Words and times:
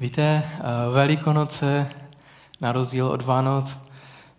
Víte, 0.00 0.22
eh, 0.44 0.60
Velikonoce, 0.92 1.86
na 2.60 2.72
rozdíl 2.72 3.06
od 3.06 3.22
Vánoc, 3.22 3.78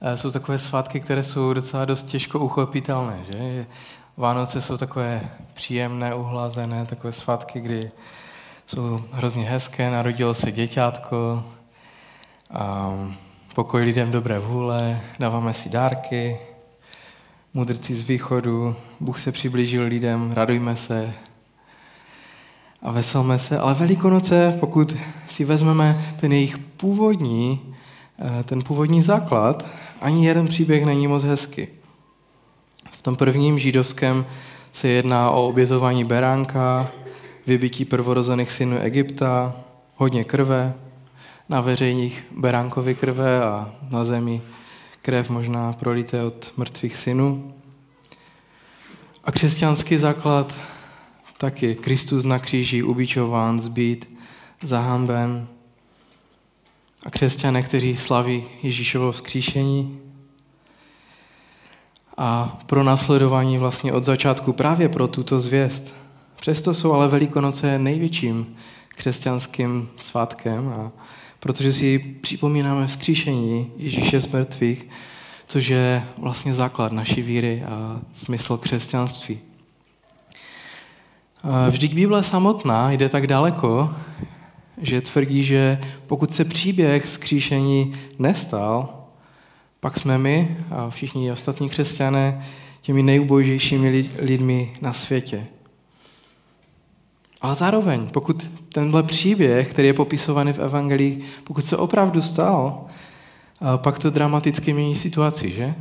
eh, 0.02 0.18
jsou 0.18 0.32
takové 0.32 0.58
svátky, 0.58 1.00
které 1.00 1.24
jsou 1.24 1.54
docela 1.54 1.86
dost 1.86 2.04
těžko 2.04 2.40
uchopitelné. 2.40 3.20
Že? 3.32 3.66
Vánoce 4.18 4.62
jsou 4.62 4.78
takové 4.78 5.30
příjemné, 5.54 6.16
uhlazené, 6.16 6.86
takové 6.86 7.14
svátky, 7.14 7.62
kdy 7.62 7.92
jsou 8.66 9.02
hrozně 9.12 9.44
hezké, 9.44 9.92
narodilo 9.92 10.34
se 10.34 10.52
děťátko, 10.52 11.44
pokoj 13.56 13.84
lidem 13.84 14.12
dobré 14.12 14.40
vůle, 14.40 15.02
dáváme 15.20 15.54
si 15.54 15.70
dárky, 15.70 16.40
mudrci 17.54 17.96
z 17.96 18.02
východu, 18.02 18.76
Bůh 19.00 19.20
se 19.20 19.32
přiblížil 19.32 19.84
lidem, 19.84 20.32
radujme 20.32 20.76
se, 20.76 21.14
a 22.82 22.92
veselme 22.92 23.40
se. 23.40 23.60
Ale 23.60 23.74
Velikonoce, 23.74 24.58
pokud 24.60 24.96
si 25.28 25.46
vezmeme 25.46 26.16
ten 26.20 26.32
jejich 26.32 26.58
původní, 26.58 27.62
eh, 28.20 28.44
ten 28.44 28.64
původní 28.64 29.02
základ, 29.02 29.66
ani 30.02 30.28
jeden 30.28 30.48
příběh 30.48 30.86
není 30.86 31.08
moc 31.08 31.24
hezky. 31.24 31.68
V 32.92 33.02
tom 33.02 33.16
prvním 33.16 33.60
židovském 33.60 34.26
se 34.72 34.88
jedná 34.88 35.32
o 35.32 35.48
obětování 35.48 36.04
beránka, 36.04 36.92
vybití 37.48 37.86
prvorozených 37.86 38.52
synů 38.52 38.78
Egypta, 38.78 39.54
hodně 39.96 40.24
krve, 40.24 40.74
na 41.50 41.62
veřejních 41.62 42.26
beránkovi 42.38 42.96
krve 42.96 43.44
a 43.44 43.72
na 43.90 44.04
zemi 44.04 44.42
krev 45.02 45.30
možná 45.30 45.74
prolité 45.74 46.24
od 46.24 46.52
mrtvých 46.58 46.98
synů. 46.98 47.54
A 49.24 49.32
křesťanský 49.32 49.98
základ 49.98 50.56
taky 51.42 51.76
Kristus 51.76 52.24
na 52.24 52.40
kříži 52.40 52.84
ubičován, 52.84 53.60
zbýt, 53.60 54.10
zahamben. 54.64 55.48
A 57.06 57.10
křesťané, 57.10 57.64
kteří 57.64 57.96
slaví 57.96 58.44
Ježíšovo 58.64 59.12
vzkříšení 59.12 60.00
a 62.18 62.60
pro 62.66 62.84
nasledování 62.84 63.58
vlastně 63.58 63.94
od 63.94 64.04
začátku 64.04 64.54
právě 64.54 64.90
pro 64.90 65.08
tuto 65.08 65.40
zvěst. 65.40 65.96
Přesto 66.36 66.74
jsou 66.74 66.94
ale 66.94 67.08
Velikonoce 67.08 67.80
největším 67.80 68.56
křesťanským 68.88 69.90
svátkem, 69.98 70.70
a 70.70 70.92
protože 71.40 71.74
si 71.74 72.00
připomínáme 72.00 72.88
vzkříšení 72.88 73.72
Ježíše 73.78 74.20
z 74.20 74.28
mrtvých, 74.28 74.88
což 75.48 75.68
je 75.68 76.08
vlastně 76.18 76.54
základ 76.54 76.92
naší 76.92 77.22
víry 77.22 77.64
a 77.64 78.02
smysl 78.14 78.58
křesťanství. 78.58 79.51
Vždyť 81.70 81.94
Bible 81.94 82.24
samotná 82.24 82.92
jde 82.92 83.10
tak 83.10 83.28
daleko, 83.28 83.96
že 84.78 85.02
tvrdí, 85.02 85.44
že 85.44 85.80
pokud 86.08 86.34
se 86.34 86.46
příběh 86.46 87.06
vzkříšení 87.06 87.94
nestal, 88.20 88.90
pak 89.80 89.98
jsme 89.98 90.18
my 90.18 90.58
a 90.72 90.90
všichni 90.90 91.32
ostatní 91.32 91.70
křesťané 91.70 92.46
těmi 92.82 93.04
nejubožejšími 93.04 94.10
lidmi 94.20 94.74
na 94.82 94.94
světě. 94.94 95.48
Ale 97.42 97.56
zároveň, 97.56 98.10
pokud 98.10 98.50
tenhle 98.74 99.04
příběh, 99.04 99.68
který 99.68 99.88
je 99.88 99.94
popisovaný 99.94 100.54
v 100.54 100.60
Evangelii, 100.60 101.24
pokud 101.44 101.66
se 101.66 101.78
opravdu 101.78 102.22
stal, 102.22 102.86
pak 103.78 104.00
to 104.00 104.10
dramaticky 104.10 104.74
mění 104.74 104.96
situaci, 104.96 105.52
že? 105.52 105.76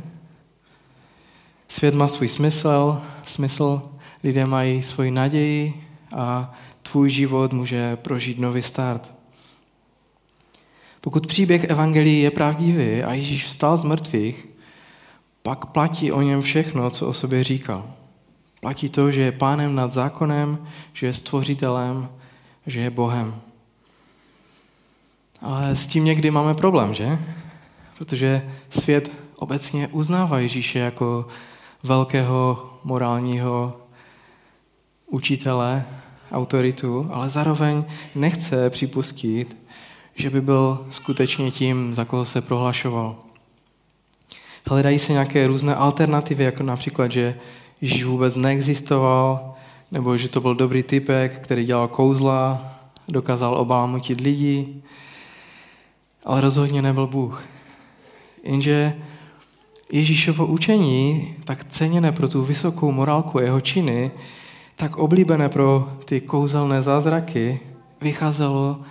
Svět 1.67 1.93
má 1.93 2.07
svůj 2.07 2.27
smysl, 2.27 3.01
smysl 3.25 3.81
lidé 4.23 4.45
mají 4.45 4.83
svoji 4.83 5.11
naději 5.11 5.87
a 6.15 6.53
tvůj 6.81 7.09
život 7.09 7.53
může 7.53 7.95
prožít 7.95 8.39
nový 8.39 8.61
start. 8.61 9.11
Pokud 11.01 11.27
příběh 11.27 11.63
Evangelii 11.63 12.21
je 12.21 12.31
pravdivý 12.31 13.03
a 13.03 13.13
Ježíš 13.13 13.45
vstal 13.45 13.77
z 13.77 13.83
mrtvých, 13.83 14.47
pak 15.43 15.65
platí 15.65 16.11
o 16.11 16.21
něm 16.21 16.41
všechno, 16.41 16.89
co 16.89 17.07
o 17.07 17.13
sobě 17.13 17.43
říkal. 17.43 17.93
Platí 18.59 18.89
to, 18.89 19.11
že 19.11 19.21
je 19.21 19.31
pánem 19.31 19.75
nad 19.75 19.91
zákonem, 19.91 20.67
že 20.93 21.05
je 21.07 21.13
stvořitelem, 21.13 22.09
že 22.67 22.79
je 22.81 22.89
Bohem. 22.89 23.41
Ale 25.41 25.75
s 25.75 25.87
tím 25.87 26.05
někdy 26.05 26.31
máme 26.31 26.53
problém, 26.53 26.93
že? 26.93 27.19
Protože 27.97 28.51
svět 28.69 29.11
obecně 29.35 29.87
uznává 29.87 30.39
Ježíše 30.39 30.79
jako 30.79 31.27
velkého 31.83 32.69
morálního 32.83 33.80
učitele, 35.11 35.85
autoritu, 36.31 37.09
ale 37.13 37.29
zároveň 37.29 37.83
nechce 38.15 38.69
připustit, 38.69 39.57
že 40.15 40.29
by 40.29 40.41
byl 40.41 40.87
skutečně 40.89 41.51
tím, 41.51 41.95
za 41.95 42.05
koho 42.05 42.25
se 42.25 42.41
prohlašoval. 42.41 43.15
Hledají 44.67 44.99
se 44.99 45.11
nějaké 45.11 45.47
různé 45.47 45.75
alternativy, 45.75 46.43
jako 46.43 46.63
například, 46.63 47.11
že 47.11 47.35
Ježíš 47.81 48.03
vůbec 48.03 48.35
neexistoval, 48.35 49.53
nebo 49.91 50.17
že 50.17 50.29
to 50.29 50.41
byl 50.41 50.55
dobrý 50.55 50.83
typek, 50.83 51.39
který 51.39 51.65
dělal 51.65 51.87
kouzla, 51.87 52.73
dokázal 53.07 53.55
obámutit 53.55 54.21
lidi, 54.21 54.81
ale 56.25 56.41
rozhodně 56.41 56.81
nebyl 56.81 57.07
Bůh. 57.07 57.43
Jenže 58.43 58.93
Ježíšovo 59.91 60.45
učení, 60.45 61.35
tak 61.43 61.63
ceněné 61.63 62.11
pro 62.11 62.29
tu 62.29 62.43
vysokou 62.43 62.91
morálku 62.91 63.39
jeho 63.39 63.61
činy, 63.61 64.11
tak 64.81 64.97
oblíbené 64.97 65.49
pro 65.49 65.89
ty 66.05 66.21
kouzelné 66.21 66.81
zázraky, 66.81 67.59
vycházelo 68.01 68.81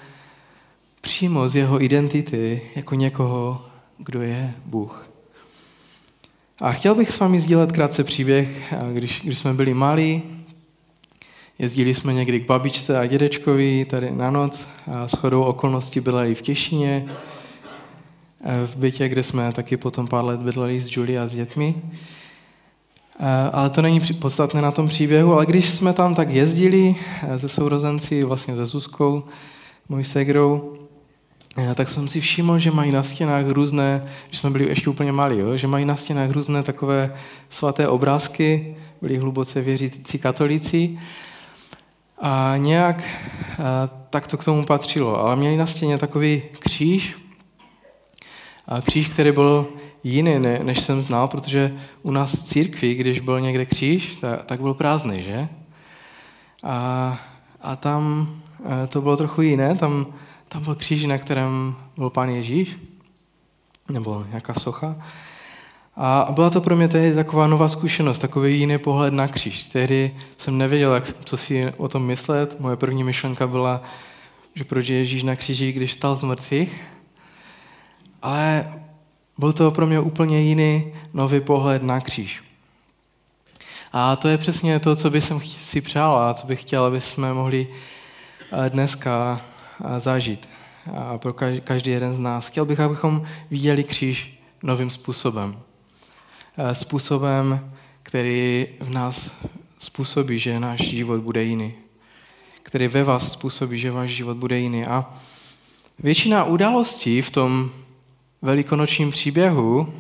přímo 1.01 1.49
z 1.49 1.57
jeho 1.57 1.83
identity 1.83 2.63
jako 2.75 2.95
někoho, 2.95 3.67
kdo 3.99 4.23
je 4.23 4.55
Bůh. 4.65 5.09
A 6.61 6.73
chtěl 6.73 6.95
bych 6.95 7.11
s 7.11 7.19
vámi 7.19 7.41
sdílet 7.41 7.73
krátce 7.73 8.05
příběh, 8.05 8.75
když, 8.93 9.21
když 9.25 9.39
jsme 9.39 9.55
byli 9.55 9.75
malí, 9.75 10.23
jezdili 11.59 11.95
jsme 11.95 12.13
někdy 12.15 12.41
k 12.41 12.47
babičce 12.47 12.99
a 12.99 13.07
dědečkovi 13.07 13.85
tady 13.85 14.11
na 14.11 14.31
noc 14.31 14.69
a 14.93 15.09
shodou 15.09 15.43
okolností 15.43 16.01
byla 16.01 16.25
i 16.25 16.35
v 16.35 16.43
Těšině, 16.43 17.07
v 18.67 18.77
bytě, 18.77 19.09
kde 19.09 19.23
jsme 19.23 19.53
taky 19.53 19.77
potom 19.77 20.07
pár 20.07 20.25
let 20.25 20.41
bydleli 20.41 20.81
s 20.81 20.97
Julie 20.97 21.21
a 21.21 21.27
s 21.27 21.35
dětmi. 21.35 21.75
Eh, 23.23 23.51
ale 23.53 23.71
to 23.71 23.83
není 23.83 24.01
podstatné 24.01 24.63
na 24.63 24.71
tom 24.71 24.89
příběhu, 24.89 25.35
ale 25.35 25.47
když 25.47 25.71
jsme 25.71 25.93
tam 25.93 26.15
tak 26.15 26.31
jezdili 26.31 26.97
se 27.37 27.47
eh, 27.47 27.49
sourozenci, 27.49 28.25
vlastně 28.25 28.57
se 28.57 28.67
Zuzkou, 28.67 29.25
mojí 29.89 30.05
segrou, 30.05 30.77
eh, 31.59 31.75
tak 31.75 31.89
jsem 31.89 32.09
si 32.09 32.21
všiml, 32.21 32.59
že 32.59 32.71
mají 32.71 32.93
na 32.93 33.03
stěnách 33.03 33.49
různé, 33.49 34.09
když 34.27 34.39
jsme 34.39 34.51
byli 34.51 34.69
ještě 34.69 34.91
úplně 34.91 35.13
malí, 35.13 35.39
jo, 35.39 35.57
že 35.57 35.67
mají 35.67 35.85
na 35.85 35.97
stěnách 35.97 36.31
různé 36.31 36.63
takové 36.63 37.15
svaté 37.51 37.89
obrázky, 37.89 38.77
byli 39.03 39.19
hluboce 39.19 39.61
věřící 39.61 40.19
katolíci. 40.19 40.99
A 42.23 42.55
nějak 42.57 43.03
tak 44.11 44.27
to 44.27 44.37
k 44.37 44.45
tomu 44.45 44.65
patřilo. 44.65 45.21
Ale 45.21 45.37
měli 45.37 45.57
na 45.57 45.67
stěně 45.67 45.99
takový 45.99 46.43
kříž, 46.59 47.17
kříž, 48.87 49.09
který 49.09 49.33
byl 49.33 49.67
jiný, 50.05 50.39
ne, 50.39 50.59
než 50.63 50.81
jsem 50.81 51.03
znal, 51.03 51.29
protože 51.29 51.73
u 52.03 52.11
nás 52.11 52.33
v 52.33 52.43
církvi, 52.43 52.95
když 52.95 53.21
byl 53.21 53.41
někde 53.41 53.67
kříž, 53.67 54.19
tak, 54.47 54.61
byl 54.61 54.75
prázdný, 54.75 55.23
že? 55.23 55.49
A, 56.65 57.19
a 57.61 57.77
tam 57.77 58.29
e, 58.85 58.87
to 58.87 59.01
bylo 59.01 59.17
trochu 59.17 59.43
jiné, 59.43 59.75
tam, 59.75 60.07
tam 60.49 60.65
byl 60.65 60.75
kříž, 60.75 61.05
na 61.05 61.19
kterém 61.19 61.75
byl 61.97 62.11
pán 62.11 62.29
Ježíš, 62.31 62.79
nebo 63.89 64.25
nějaká 64.29 64.55
socha. 64.55 64.97
A 65.97 66.29
byla 66.31 66.51
to 66.51 66.61
pro 66.61 66.77
mě 66.77 66.89
tehdy 66.89 67.15
taková 67.15 67.47
nová 67.47 67.69
zkušenost, 67.69 68.19
takový 68.19 68.59
jiný 68.59 68.79
pohled 68.79 69.15
na 69.15 69.29
kříž. 69.29 69.63
Tehdy 69.63 70.15
jsem 70.39 70.59
nevěděl, 70.59 70.95
jak, 70.95 71.13
co 71.25 71.37
si 71.37 71.73
o 71.77 71.89
tom 71.89 72.07
myslet. 72.07 72.61
Moje 72.61 72.77
první 72.77 73.05
myšlenka 73.05 73.47
byla, 73.47 73.83
že 74.55 74.65
proč 74.65 74.89
je 74.89 74.99
Ježíš 74.99 75.23
na 75.23 75.37
kříži, 75.37 75.73
když 75.73 75.93
stal 75.93 76.17
z 76.17 76.23
mrtvých. 76.23 76.81
Ale 78.23 78.73
byl 79.41 79.53
to 79.53 79.71
pro 79.71 79.87
mě 79.87 80.01
úplně 80.01 80.41
jiný 80.41 80.93
nový 81.13 81.41
pohled 81.41 81.83
na 81.83 82.01
kříž. 82.01 82.43
A 83.93 84.17
to 84.17 84.29
je 84.29 84.39
přesně 84.39 84.81
to, 84.81 84.97
co 84.97 85.11
bych 85.11 85.25
si 85.47 85.81
přál 85.81 86.19
a 86.19 86.35
co 86.35 86.47
bych 86.47 86.61
chtěl, 86.61 86.85
aby 86.85 87.01
jsme 87.01 87.35
mohli 87.35 87.69
eh, 88.53 88.71
dneska 88.71 89.41
eh, 89.85 90.01
zažít. 90.01 90.49
A 90.97 91.19
pro 91.19 91.33
každý 91.65 91.91
jeden 91.91 92.15
z 92.15 92.19
nás. 92.19 92.49
Chtěl 92.49 92.65
bych, 92.65 92.81
abychom 92.81 93.27
viděli 93.51 93.85
kříž 93.85 94.41
novým 94.63 94.91
způsobem. 94.91 95.61
Eh, 96.57 96.75
způsobem, 96.75 97.73
který 98.03 98.67
v 98.81 98.91
nás 98.91 99.33
způsobí, 99.79 100.39
že 100.39 100.61
náš 100.61 100.81
život 100.81 101.21
bude 101.21 101.45
jiný. 101.45 101.75
Který 102.63 102.89
ve 102.89 103.05
vás 103.05 103.33
způsobí, 103.33 103.79
že 103.79 103.91
váš 103.91 104.11
život 104.11 104.37
bude 104.37 104.59
jiný. 104.59 104.87
A 104.87 105.15
většina 105.99 106.45
událostí 106.45 107.23
v 107.23 107.31
tom 107.31 107.71
velikonočním 108.43 109.11
příběhu, 109.11 109.95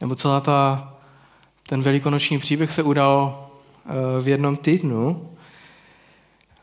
nebo 0.00 0.14
celá 0.14 0.40
ta, 0.40 0.94
ten 1.68 1.82
velikonoční 1.82 2.38
příběh 2.38 2.72
se 2.72 2.82
udal 2.82 3.46
eh, 3.86 4.22
v 4.22 4.28
jednom 4.28 4.56
týdnu, 4.56 5.30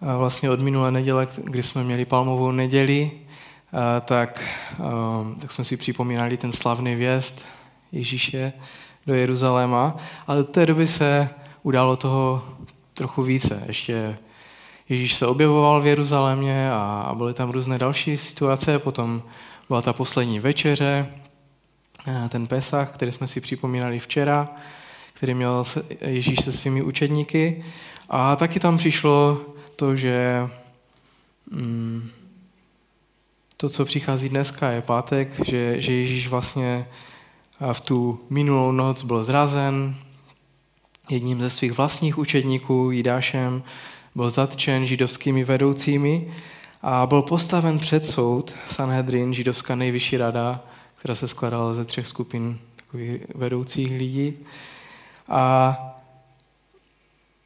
vlastně 0.02 0.50
od 0.50 0.60
minulé 0.60 0.92
neděle, 0.92 1.28
kdy 1.44 1.64
jsme 1.64 1.84
měli 1.84 2.06
palmovou 2.06 2.52
neděli, 2.52 3.12
tak, 4.06 4.44
tak 5.42 5.52
jsme 5.52 5.66
si 5.66 5.78
připomínali 5.78 6.38
ten 6.38 6.52
slavný 6.52 6.96
věst 6.96 7.46
Ježíše 7.92 8.54
do 9.08 9.14
Jeruzaléma, 9.14 9.98
ale 10.28 10.40
od 10.40 10.50
té 10.50 10.66
doby 10.66 10.88
se 10.88 11.30
událo 11.64 11.96
toho 11.96 12.44
trochu 12.94 13.24
více. 13.24 13.64
Ještě 13.68 14.18
Ježíš 14.90 15.16
se 15.16 15.28
objevoval 15.28 15.82
v 15.82 15.88
Jeruzalémě 15.88 16.72
a 16.72 17.14
byly 17.18 17.34
tam 17.34 17.50
různé 17.50 17.78
další 17.78 18.18
situace, 18.18 18.80
potom 18.80 19.24
byla 19.68 19.82
ta 19.82 19.94
poslední 19.94 20.40
večeře, 20.40 21.08
ten 22.30 22.48
Pesach, 22.48 22.92
který 22.92 23.12
jsme 23.12 23.28
si 23.28 23.42
připomínali 23.42 24.00
včera, 24.00 24.50
který 25.14 25.34
měl 25.34 25.64
Ježíš 26.02 26.44
se 26.44 26.52
svými 26.52 26.82
učedníky. 26.82 27.66
A 28.10 28.36
taky 28.36 28.60
tam 28.60 28.78
přišlo 28.78 29.42
to, 29.76 29.96
že 29.96 30.48
mm, 31.52 32.10
to, 33.58 33.70
co 33.70 33.86
přichází 33.86 34.30
dneska, 34.30 34.72
je 34.72 34.82
pátek, 34.82 35.46
že, 35.46 35.82
že 35.82 35.94
Ježíš 35.94 36.28
vlastně 36.28 36.88
v 37.74 37.82
tu 37.82 38.20
minulou 38.30 38.72
noc 38.72 39.04
byl 39.04 39.24
zrazen 39.24 39.96
jedním 41.10 41.40
ze 41.42 41.50
svých 41.50 41.72
vlastních 41.72 42.18
učedníků, 42.18 42.92
Jidášem, 42.92 43.64
byl 44.16 44.30
zatčen 44.30 44.86
židovskými 44.86 45.44
vedoucími 45.44 46.34
a 46.88 47.06
byl 47.06 47.22
postaven 47.22 47.78
před 47.78 48.06
soud 48.06 48.56
Sanhedrin, 48.68 49.34
židovská 49.34 49.76
nejvyšší 49.76 50.18
rada, 50.18 50.64
která 50.96 51.16
se 51.16 51.28
skladala 51.28 51.74
ze 51.74 51.86
třech 51.86 52.08
skupin 52.08 52.60
takových 52.76 53.22
vedoucích 53.36 53.92
lidí. 53.92 54.34
A 55.30 55.78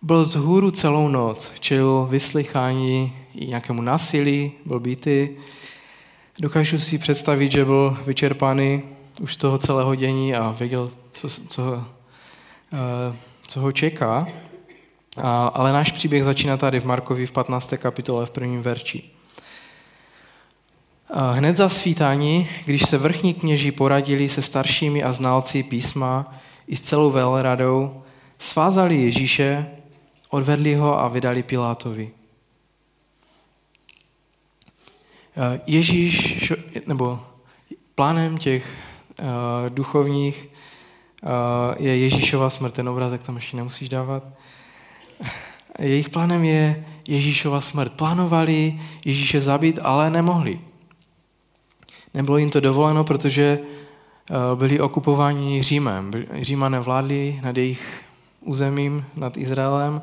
byl 0.01 0.25
z 0.25 0.35
hůru 0.35 0.71
celou 0.71 1.07
noc, 1.07 1.51
čelil 1.59 2.07
vyslychání 2.09 3.13
i 3.35 3.47
nějakému 3.47 3.81
násilí, 3.81 4.51
byl 4.65 4.79
býty. 4.79 5.37
Dokážu 6.41 6.79
si 6.79 6.97
představit, 6.97 7.51
že 7.51 7.65
byl 7.65 7.97
vyčerpaný 8.05 8.83
už 9.21 9.35
toho 9.35 9.57
celého 9.57 9.95
dění 9.95 10.35
a 10.35 10.51
věděl, 10.51 10.91
co, 11.13 11.29
co, 11.29 11.85
eh, 12.73 13.15
co 13.47 13.59
ho 13.59 13.71
čeká. 13.71 14.27
Ale 15.53 15.73
náš 15.73 15.91
příběh 15.91 16.23
začíná 16.23 16.57
tady 16.57 16.79
v 16.79 16.85
Markovi 16.85 17.25
v 17.25 17.31
15. 17.31 17.77
kapitole 17.77 18.25
v 18.25 18.29
prvním 18.29 18.61
verči. 18.61 19.18
Hned 21.13 21.55
za 21.55 21.69
svítání, 21.69 22.49
když 22.65 22.81
se 22.81 22.97
vrchní 22.97 23.33
kněží 23.33 23.71
poradili 23.71 24.29
se 24.29 24.41
staršími 24.41 25.03
a 25.03 25.11
znalci 25.11 25.63
písma 25.63 26.35
i 26.67 26.75
s 26.75 26.81
celou 26.81 27.11
velradou, 27.11 28.03
svázali 28.39 28.95
Ježíše, 28.95 29.67
odvedli 30.29 30.75
ho 30.75 30.99
a 30.99 31.07
vydali 31.07 31.43
Pilátovi. 31.43 32.11
Ježíš, 35.67 36.53
nebo 36.87 37.19
plánem 37.95 38.37
těch 38.37 38.77
duchovních 39.69 40.49
je 41.77 41.97
Ježíšova 41.97 42.49
smrt. 42.49 42.73
Ten 42.73 42.89
obrazek 42.89 43.21
tam 43.21 43.35
ještě 43.35 43.57
nemusíš 43.57 43.89
dávat. 43.89 44.23
Jejich 45.79 46.09
plánem 46.09 46.43
je 46.43 46.85
Ježíšova 47.07 47.61
smrt. 47.61 47.93
Plánovali 47.93 48.79
Ježíše 49.05 49.41
zabít, 49.41 49.79
ale 49.81 50.09
nemohli. 50.09 50.59
Nebylo 52.13 52.37
jim 52.37 52.51
to 52.51 52.59
dovoleno, 52.59 53.03
protože 53.03 53.59
uh, 53.59 54.59
byli 54.59 54.79
okupováni 54.79 55.63
Římem. 55.63 56.11
Římané 56.41 56.79
vládli 56.79 57.39
nad 57.43 57.57
jejich 57.57 58.03
územím, 58.41 59.05
nad 59.15 59.37
Izraelem. 59.37 60.01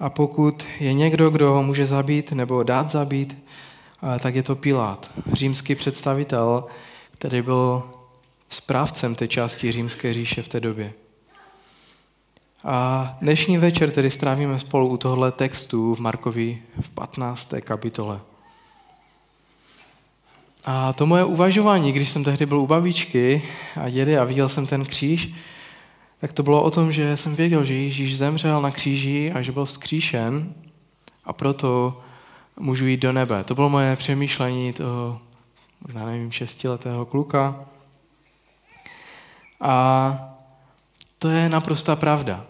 A 0.00 0.10
pokud 0.10 0.66
je 0.80 0.92
někdo, 0.92 1.30
kdo 1.30 1.52
ho 1.52 1.62
může 1.62 1.86
zabít 1.86 2.32
nebo 2.32 2.62
dát 2.62 2.90
zabít, 2.90 3.36
tak 4.20 4.34
je 4.34 4.42
to 4.42 4.54
Pilát, 4.54 5.10
římský 5.32 5.74
představitel, 5.74 6.64
který 7.12 7.42
byl 7.42 7.82
správcem 8.48 9.14
té 9.14 9.28
části 9.28 9.72
římské 9.72 10.14
říše 10.14 10.42
v 10.42 10.48
té 10.48 10.60
době. 10.60 10.92
A 12.64 13.16
dnešní 13.20 13.58
večer 13.58 13.90
tedy 13.90 14.10
strávíme 14.10 14.58
spolu 14.58 14.88
u 14.88 14.96
tohle 14.96 15.32
textu 15.32 15.94
v 15.94 15.98
Markovi 15.98 16.62
v 16.80 16.88
15. 16.88 17.54
kapitole. 17.60 18.20
A 20.70 20.92
to 20.92 21.06
moje 21.06 21.24
uvažování, 21.24 21.92
když 21.92 22.10
jsem 22.10 22.24
tehdy 22.24 22.46
byl 22.46 22.60
u 22.60 22.66
babičky 22.66 23.42
a 23.76 23.88
dědy 23.88 24.18
a 24.18 24.24
viděl 24.24 24.48
jsem 24.48 24.66
ten 24.66 24.84
kříž, 24.84 25.34
tak 26.20 26.32
to 26.32 26.42
bylo 26.42 26.62
o 26.62 26.70
tom, 26.70 26.92
že 26.92 27.16
jsem 27.16 27.34
věděl, 27.34 27.64
že 27.64 27.74
Ježíš 27.74 28.18
zemřel 28.18 28.62
na 28.62 28.70
kříži 28.70 29.32
a 29.34 29.42
že 29.42 29.52
byl 29.52 29.64
vzkříšen 29.64 30.52
a 31.24 31.32
proto 31.32 32.00
můžu 32.60 32.86
jít 32.86 33.00
do 33.00 33.12
nebe. 33.12 33.44
To 33.44 33.54
bylo 33.54 33.68
moje 33.68 33.96
přemýšlení 33.96 34.72
toho, 34.72 35.20
možná 35.86 36.06
nevím, 36.06 36.30
šestiletého 36.30 37.06
kluka. 37.06 37.64
A 39.60 40.18
to 41.18 41.28
je 41.28 41.48
naprosta 41.48 41.96
pravda. 41.96 42.44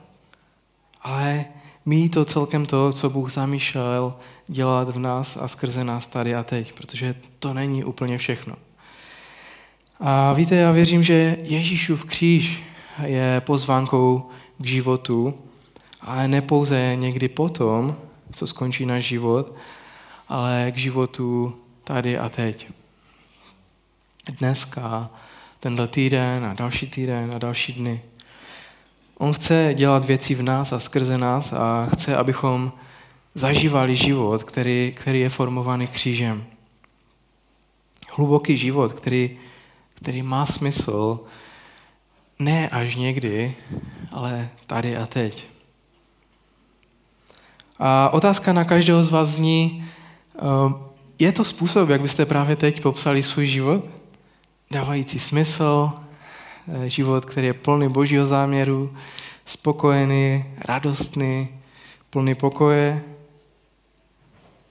Ale 1.03 1.45
mí 1.87 2.09
to 2.09 2.25
celkem 2.25 2.67
to, 2.67 2.93
co 2.93 3.11
Bůh 3.11 3.31
zamýšlel 3.31 4.15
dělat 4.49 4.89
v 4.89 4.99
nás 4.99 5.37
a 5.37 5.49
skrze 5.49 5.85
nás 5.85 6.07
tady 6.07 6.35
a 6.35 6.43
teď, 6.43 6.73
protože 6.73 7.15
to 7.39 7.55
není 7.55 7.85
úplně 7.85 8.19
všechno. 8.19 8.57
A 10.01 10.33
víte, 10.33 10.57
já 10.57 10.71
věřím, 10.71 11.03
že 11.03 11.37
Ježíšův 11.43 12.05
kříž 12.05 12.63
je 13.05 13.43
pozvánkou 13.47 14.29
k 14.59 14.67
životu, 14.67 15.35
ale 16.01 16.29
ne 16.29 16.41
pouze 16.41 16.97
někdy 16.97 17.29
potom, 17.29 17.97
co 18.33 18.47
skončí 18.47 18.87
náš 18.87 19.05
život, 19.05 19.57
ale 20.29 20.73
k 20.75 20.77
životu 20.77 21.57
tady 21.85 22.19
a 22.19 22.29
teď. 22.29 22.69
Dneska, 24.39 25.11
tenhle 25.61 25.89
týden 25.89 26.45
a 26.45 26.55
další 26.55 26.87
týden 26.87 27.33
a 27.35 27.39
další 27.39 27.73
dny. 27.73 28.03
On 29.19 29.33
chce 29.33 29.71
dělat 29.75 30.05
věci 30.05 30.35
v 30.35 30.43
nás 30.43 30.73
a 30.73 30.81
skrze 30.81 31.19
nás 31.19 31.53
a 31.53 31.87
chce, 31.87 32.17
abychom 32.17 32.73
zažívali 33.39 33.97
život, 33.97 34.43
který, 34.43 34.93
který 34.97 35.21
je 35.21 35.29
formovaný 35.29 35.87
křížem. 35.87 36.45
Hluboký 38.17 38.57
život, 38.57 38.93
který, 38.93 39.39
který 39.95 40.23
má 40.23 40.47
smysl 40.47 41.21
ne 42.39 42.69
až 42.69 42.97
někdy, 42.97 43.55
ale 44.13 44.49
tady 44.67 44.97
a 44.97 45.07
teď. 45.07 45.47
A 47.79 48.11
otázka 48.11 48.53
na 48.53 48.65
každého 48.65 49.05
z 49.05 49.11
vás 49.11 49.29
zní, 49.29 49.85
eh, 50.37 50.41
je 51.19 51.33
to 51.33 51.45
způsob, 51.45 51.89
jak 51.89 52.01
byste 52.01 52.27
právě 52.27 52.57
teď 52.57 52.81
popsali 52.83 53.23
svůj 53.23 53.47
život? 53.47 53.85
Dávající 54.71 55.19
smysl, 55.19 55.93
eh, 56.69 56.89
život, 56.89 57.25
který 57.25 57.47
je 57.47 57.55
plný 57.55 57.89
božího 57.89 58.27
záměru, 58.27 58.97
spokojený, 59.45 60.45
radostný, 60.69 61.49
plný 62.11 62.35
pokoje. 62.35 63.03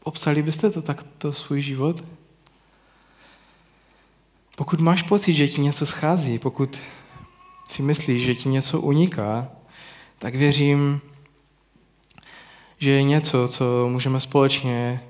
Popsali 0.08 0.44
byste 0.44 0.70
to 0.70 0.82
takto 0.82 1.34
svůj 1.34 1.62
život? 1.62 2.04
Pokud 4.56 4.80
máš 4.80 5.04
pocit, 5.04 5.34
že 5.34 5.48
ti 5.48 5.62
něco 5.62 5.86
schází, 5.86 6.40
pokud 6.40 6.80
si 7.70 7.82
myslíš, 7.82 8.26
že 8.26 8.36
ti 8.36 8.50
něco 8.50 8.82
uniká, 8.82 9.48
tak 10.20 10.36
věřím, 10.36 11.02
že 12.78 12.92
je 12.92 13.04
něco, 13.04 13.48
co 13.48 13.90
můžeme 13.90 14.20
společně 14.20 15.04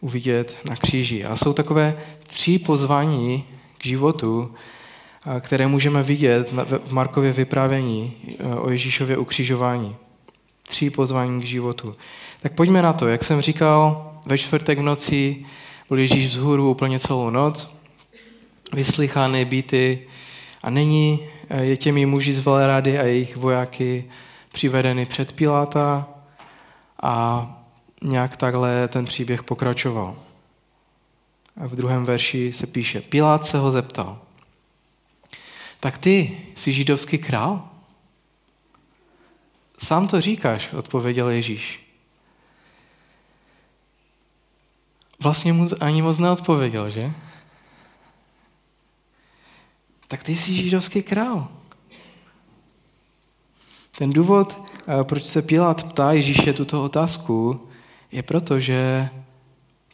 uvidět 0.00 0.58
na 0.68 0.76
kříži. 0.76 1.24
A 1.24 1.36
jsou 1.36 1.52
takové 1.52 2.00
tři 2.26 2.58
pozvání 2.58 3.44
k 3.78 3.84
životu, 3.86 4.54
které 5.40 5.66
můžeme 5.66 6.02
vidět 6.02 6.52
v 6.84 6.92
Markově 6.92 7.32
vyprávění 7.32 8.16
e, 8.38 8.54
o 8.54 8.70
Ježíšově 8.70 9.16
ukřižování. 9.16 9.96
Tři 10.62 10.90
pozvání 10.90 11.40
k 11.40 11.44
životu. 11.44 11.96
Tak 12.42 12.52
pojďme 12.52 12.82
na 12.82 12.92
to. 12.92 13.08
Jak 13.08 13.24
jsem 13.24 13.40
říkal, 13.40 14.12
ve 14.26 14.38
čtvrtek 14.38 14.78
v 14.78 14.82
noci 14.82 15.46
byl 15.88 15.98
Ježíš 15.98 16.26
vzhůru 16.26 16.70
úplně 16.70 17.00
celou 17.00 17.30
noc, 17.30 17.74
vyslychaný, 18.72 19.44
býty 19.44 20.08
a 20.62 20.70
není 20.70 21.28
je 21.60 21.76
těmi 21.76 22.06
muži 22.06 22.32
z 22.32 22.38
Velerady 22.38 22.98
a 22.98 23.04
jejich 23.04 23.36
vojáky 23.36 24.10
přivedeny 24.52 25.06
před 25.06 25.32
Piláta 25.32 26.08
a 27.02 27.46
nějak 28.02 28.36
takhle 28.36 28.88
ten 28.88 29.04
příběh 29.04 29.42
pokračoval. 29.42 30.16
A 31.56 31.66
v 31.66 31.76
druhém 31.76 32.04
verši 32.04 32.52
se 32.52 32.66
píše, 32.66 33.00
Pilát 33.00 33.44
se 33.44 33.58
ho 33.58 33.70
zeptal, 33.70 34.18
tak 35.80 35.98
ty 35.98 36.40
jsi 36.54 36.72
židovský 36.72 37.18
král? 37.18 37.68
Sám 39.78 40.08
to 40.08 40.20
říkáš, 40.20 40.72
odpověděl 40.72 41.28
Ježíš. 41.30 41.89
Vlastně 45.22 45.52
mu 45.52 45.68
ani 45.80 46.02
moc 46.02 46.18
neodpověděl, 46.18 46.90
že? 46.90 47.12
tak 50.10 50.22
ty 50.22 50.36
jsi 50.36 50.54
židovský 50.54 51.02
král. 51.02 51.48
Ten 53.98 54.10
důvod, 54.10 54.62
eh, 54.88 55.04
proč 55.04 55.24
se 55.24 55.42
Pilát 55.42 55.82
ptá 55.82 56.12
Ježíše 56.12 56.52
tuto 56.52 56.82
otázku, 56.82 57.68
je 58.12 58.22
proto, 58.22 58.60
že 58.60 59.08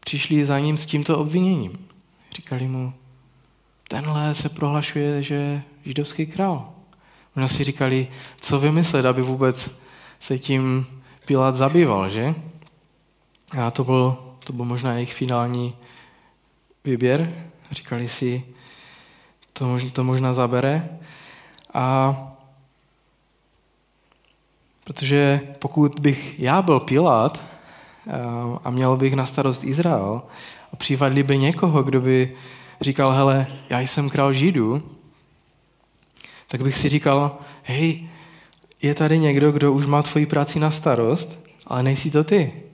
přišli 0.00 0.44
za 0.44 0.58
ním 0.58 0.78
s 0.78 0.86
tímto 0.86 1.18
obviněním. 1.18 1.88
Říkali 2.32 2.68
mu, 2.68 2.92
tenhle 3.88 4.34
se 4.34 4.48
prohlašuje, 4.48 5.22
že 5.22 5.62
židovský 5.84 6.26
král. 6.26 6.72
Možná 7.36 7.48
si 7.48 7.64
říkali, 7.64 8.08
co 8.40 8.60
vymyslet, 8.60 9.06
aby 9.06 9.22
vůbec 9.22 9.78
se 10.20 10.38
tím 10.38 10.86
Pilát 11.26 11.54
zabýval, 11.54 12.08
že? 12.08 12.34
A 13.58 13.70
to 13.70 13.84
byl, 13.84 14.25
to 14.46 14.52
byl 14.52 14.64
možná 14.64 14.94
jejich 14.94 15.14
finální 15.14 15.74
výběr. 16.84 17.34
Říkali 17.70 18.08
si, 18.08 18.44
to, 19.52 19.78
to 19.92 20.04
možná 20.04 20.34
zabere. 20.34 20.98
A 21.74 22.16
protože 24.84 25.40
pokud 25.58 26.00
bych 26.00 26.40
já 26.40 26.62
byl 26.62 26.80
Pilát 26.80 27.44
eh, 28.06 28.12
a 28.64 28.70
měl 28.70 28.96
bych 28.96 29.14
na 29.14 29.26
starost 29.26 29.64
Izrael 29.64 30.22
a 30.72 30.76
přivadli 30.76 31.22
by 31.22 31.38
někoho, 31.38 31.82
kdo 31.82 32.00
by 32.00 32.36
říkal, 32.80 33.12
hele, 33.12 33.46
já 33.70 33.80
jsem 33.80 34.10
král 34.10 34.32
Židů, 34.32 34.82
tak 36.48 36.62
bych 36.62 36.76
si 36.76 36.88
říkal, 36.88 37.38
hej, 37.62 38.08
je 38.82 38.94
tady 38.94 39.18
někdo, 39.18 39.52
kdo 39.52 39.72
už 39.72 39.86
má 39.86 40.02
tvoji 40.02 40.26
práci 40.26 40.60
na 40.60 40.70
starost, 40.70 41.38
ale 41.66 41.82
nejsi 41.82 42.10
to 42.10 42.24
ty. 42.24 42.65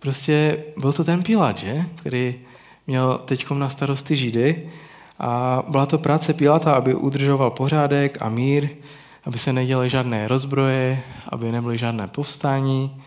Prostě 0.00 0.64
byl 0.76 0.92
to 0.92 1.04
ten 1.04 1.22
Pilát, 1.22 1.58
že? 1.58 1.84
Který 1.94 2.34
měl 2.86 3.20
teď 3.24 3.50
na 3.50 3.68
starosti 3.68 4.16
Židy 4.16 4.70
a 5.18 5.62
byla 5.68 5.86
to 5.86 5.98
práce 5.98 6.34
Pilata, 6.34 6.74
aby 6.74 6.94
udržoval 6.94 7.50
pořádek 7.50 8.18
a 8.20 8.28
mír, 8.28 8.68
aby 9.24 9.38
se 9.38 9.52
neděly 9.52 9.88
žádné 9.88 10.28
rozbroje, 10.28 11.02
aby 11.28 11.52
nebyly 11.52 11.78
žádné 11.78 12.08
povstání, 12.08 13.02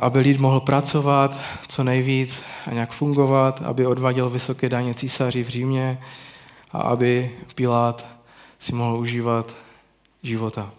aby 0.00 0.18
lid 0.18 0.40
mohl 0.40 0.60
pracovat 0.60 1.40
co 1.66 1.84
nejvíc 1.84 2.44
a 2.66 2.74
nějak 2.74 2.92
fungovat, 2.92 3.62
aby 3.64 3.86
odváděl 3.86 4.30
vysoké 4.30 4.68
daně 4.68 4.94
císaři 4.94 5.44
v 5.44 5.48
Římě 5.48 5.98
a 6.72 6.78
aby 6.78 7.30
Pilát 7.54 8.06
si 8.58 8.74
mohl 8.74 8.96
užívat 8.96 9.54
života. 10.22 10.70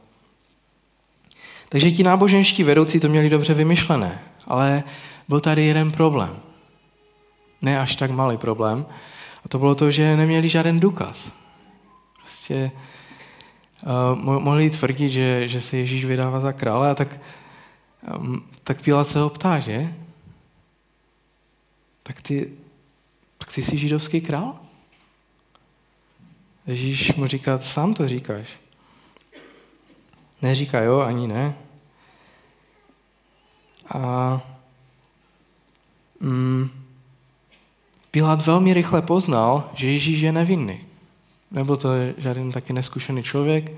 Takže 1.69 1.91
ti 1.91 2.03
náboženští 2.03 2.63
vedoucí 2.63 2.99
to 2.99 3.09
měli 3.09 3.29
dobře 3.29 3.53
vymyšlené, 3.53 4.21
ale 4.47 4.83
byl 5.27 5.39
tady 5.39 5.65
jeden 5.65 5.91
problém. 5.91 6.39
Ne 7.61 7.79
až 7.79 7.95
tak 7.95 8.11
malý 8.11 8.37
problém. 8.37 8.85
A 9.45 9.49
to 9.49 9.59
bylo 9.59 9.75
to, 9.75 9.91
že 9.91 10.17
neměli 10.17 10.49
žádný 10.49 10.79
důkaz. 10.79 11.31
Prostě 12.21 12.71
uh, 13.85 14.39
mohli 14.39 14.69
tvrdit, 14.69 15.09
že, 15.09 15.47
že 15.47 15.61
se 15.61 15.77
Ježíš 15.77 16.05
vydává 16.05 16.39
za 16.39 16.51
krále 16.51 16.91
a 16.91 16.95
tak, 16.95 17.19
um, 18.17 18.45
tak 18.63 18.81
Pilát 18.81 19.07
se 19.07 19.19
ho 19.19 19.29
ptá, 19.29 19.59
že? 19.59 19.93
Tak 22.03 22.21
ty, 22.21 22.51
tak 23.37 23.53
ty 23.53 23.61
jsi 23.61 23.77
židovský 23.77 24.21
král? 24.21 24.59
Ježíš 26.67 27.13
mu 27.13 27.27
říká, 27.27 27.59
sám 27.59 27.93
to 27.93 28.07
říkáš. 28.07 28.47
Neříká 30.41 30.81
jo, 30.81 30.99
ani 30.99 31.27
ne. 31.27 31.55
A 33.89 34.41
mm, 36.19 36.69
Pilát 38.11 38.45
velmi 38.45 38.73
rychle 38.73 39.01
poznal, 39.01 39.69
že 39.73 39.87
Ježíš 39.87 40.21
je 40.21 40.31
nevinný. 40.31 40.79
Nebo 41.51 41.77
to 41.77 41.93
je 41.93 42.13
žádný 42.17 42.51
taky 42.51 42.73
neskušený 42.73 43.23
člověk, 43.23 43.71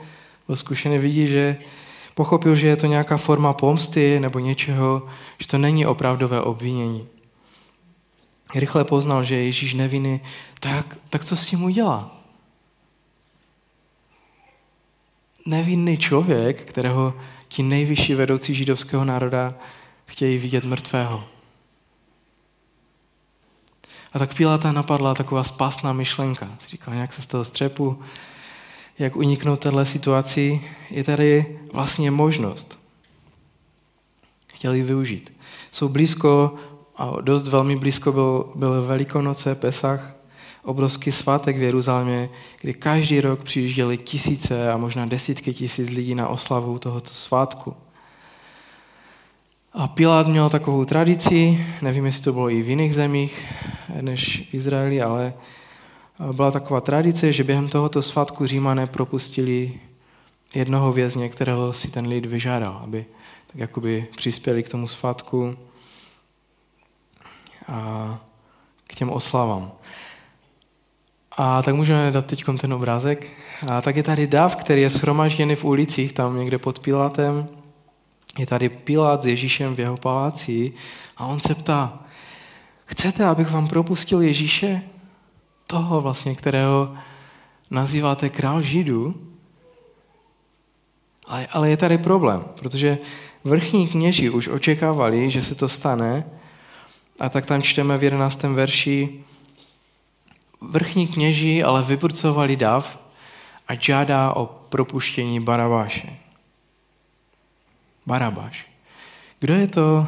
byl 0.47 0.55
zkušený, 0.55 0.97
vidí, 0.97 1.27
že 1.27 1.57
pochopil, 2.15 2.55
že 2.55 2.67
je 2.67 2.75
to 2.75 2.85
nějaká 2.85 3.17
forma 3.17 3.53
pomsty 3.53 4.19
nebo 4.19 4.39
něčeho, 4.39 5.07
že 5.37 5.47
to 5.47 5.57
není 5.57 5.85
opravdové 5.85 6.41
obvinění. 6.41 7.07
Rychle 8.55 8.83
poznal, 8.83 9.23
že 9.23 9.35
je 9.35 9.43
Ježíš 9.43 9.73
nevinný, 9.73 10.21
tak, 10.59 10.97
tak 11.09 11.25
co 11.25 11.35
s 11.35 11.45
tím 11.45 11.63
udělá? 11.63 12.17
nevinný 15.47 15.97
člověk, 15.97 16.61
kterého 16.61 17.13
ti 17.47 17.63
nejvyšší 17.63 18.13
vedoucí 18.13 18.53
židovského 18.53 19.05
národa 19.05 19.53
chtějí 20.07 20.37
vidět 20.37 20.63
mrtvého. 20.63 21.23
A 24.13 24.19
tak 24.19 24.33
Pilata 24.33 24.71
napadla 24.71 25.13
taková 25.13 25.43
spásná 25.43 25.93
myšlenka. 25.93 26.49
Si 26.59 26.69
říkal, 26.69 26.93
nějak 26.93 27.13
se 27.13 27.21
z 27.21 27.27
toho 27.27 27.45
střepu, 27.45 27.99
jak 28.99 29.15
uniknout 29.15 29.59
téhle 29.59 29.85
situaci, 29.85 30.61
je 30.89 31.03
tady 31.03 31.59
vlastně 31.73 32.11
možnost. 32.11 32.79
Chtěli 34.53 34.81
využít. 34.81 35.33
Jsou 35.71 35.89
blízko, 35.89 36.55
a 36.95 37.21
dost 37.21 37.47
velmi 37.47 37.75
blízko 37.75 38.11
byl, 38.11 38.51
byl 38.55 38.81
Velikonoce, 38.81 39.55
Pesach, 39.55 40.15
obrovský 40.63 41.11
svátek 41.11 41.57
v 41.57 41.61
Jeruzalémě, 41.61 42.29
kdy 42.61 42.73
každý 42.73 43.21
rok 43.21 43.43
přijížděli 43.43 43.97
tisíce 43.97 44.71
a 44.71 44.77
možná 44.77 45.05
desítky 45.05 45.53
tisíc 45.53 45.89
lidí 45.89 46.15
na 46.15 46.27
oslavu 46.27 46.79
tohoto 46.79 47.09
svátku. 47.09 47.75
A 49.77 49.87
Pilát 49.87 50.27
měl 50.27 50.49
takovou 50.49 50.85
tradici, 50.85 51.65
nevím, 51.81 52.05
jestli 52.05 52.23
to 52.23 52.33
bylo 52.33 52.49
i 52.49 52.61
v 52.61 52.69
jiných 52.69 52.95
zemích 52.95 53.45
než 54.01 54.49
Izraeli, 54.53 55.01
ale 55.01 55.33
byla 56.31 56.51
taková 56.51 56.81
tradice, 56.81 57.33
že 57.33 57.43
během 57.43 57.69
tohoto 57.69 58.01
svátku 58.01 58.45
Římané 58.45 58.87
propustili 58.87 59.79
jednoho 60.55 60.93
vězně, 60.93 61.29
kterého 61.29 61.73
si 61.73 61.91
ten 61.91 62.07
lid 62.07 62.25
vyžádal, 62.25 62.81
aby 62.83 63.05
tak 63.47 63.55
jakoby 63.55 64.07
přispěli 64.17 64.63
k 64.63 64.69
tomu 64.69 64.87
svátku 64.87 65.57
a 67.67 68.19
k 68.87 68.95
těm 68.95 69.09
oslavám. 69.09 69.71
A 71.31 71.61
tak 71.61 71.75
můžeme 71.75 72.11
dát 72.11 72.25
teď 72.25 72.43
ten 72.61 72.73
obrázek. 72.73 73.31
A 73.67 73.81
tak 73.81 73.95
je 73.95 74.03
tady 74.03 74.27
dav, 74.27 74.55
který 74.55 74.81
je 74.81 74.89
shromažděný 74.89 75.55
v 75.55 75.65
ulicích, 75.65 76.13
tam 76.13 76.39
někde 76.39 76.57
pod 76.57 76.79
Pilátem. 76.79 77.56
Je 78.37 78.45
tady 78.45 78.69
Pilát 78.69 79.21
s 79.21 79.25
Ježíšem 79.25 79.75
v 79.75 79.79
jeho 79.79 79.97
paláci 79.97 80.73
a 81.17 81.25
on 81.25 81.39
se 81.39 81.55
ptá, 81.55 81.99
chcete, 82.85 83.25
abych 83.25 83.51
vám 83.51 83.67
propustil 83.67 84.21
Ježíše? 84.21 84.81
Toho 85.67 86.01
vlastně, 86.01 86.35
kterého 86.35 86.95
nazýváte 87.71 88.29
král 88.29 88.61
Židů? 88.61 89.15
Ale, 91.27 91.47
ale 91.51 91.69
je 91.69 91.77
tady 91.77 91.97
problém, 91.97 92.45
protože 92.59 92.97
vrchní 93.43 93.87
kněži 93.87 94.29
už 94.29 94.47
očekávali, 94.47 95.29
že 95.29 95.43
se 95.43 95.55
to 95.55 95.69
stane, 95.69 96.25
a 97.19 97.29
tak 97.29 97.45
tam 97.45 97.61
čteme 97.61 97.97
v 97.97 98.03
11. 98.03 98.43
verši, 98.43 99.23
vrchní 100.61 101.07
kněži 101.07 101.63
ale 101.63 101.83
vyburcovali 101.83 102.55
dav 102.55 102.99
a 103.67 103.75
žádá 103.75 104.33
o 104.33 104.45
propuštění 104.45 105.39
Barabáše. 105.39 106.26
Barabáš. 108.07 108.67
Kdo 109.39 109.53
je 109.53 109.67
to 109.67 110.07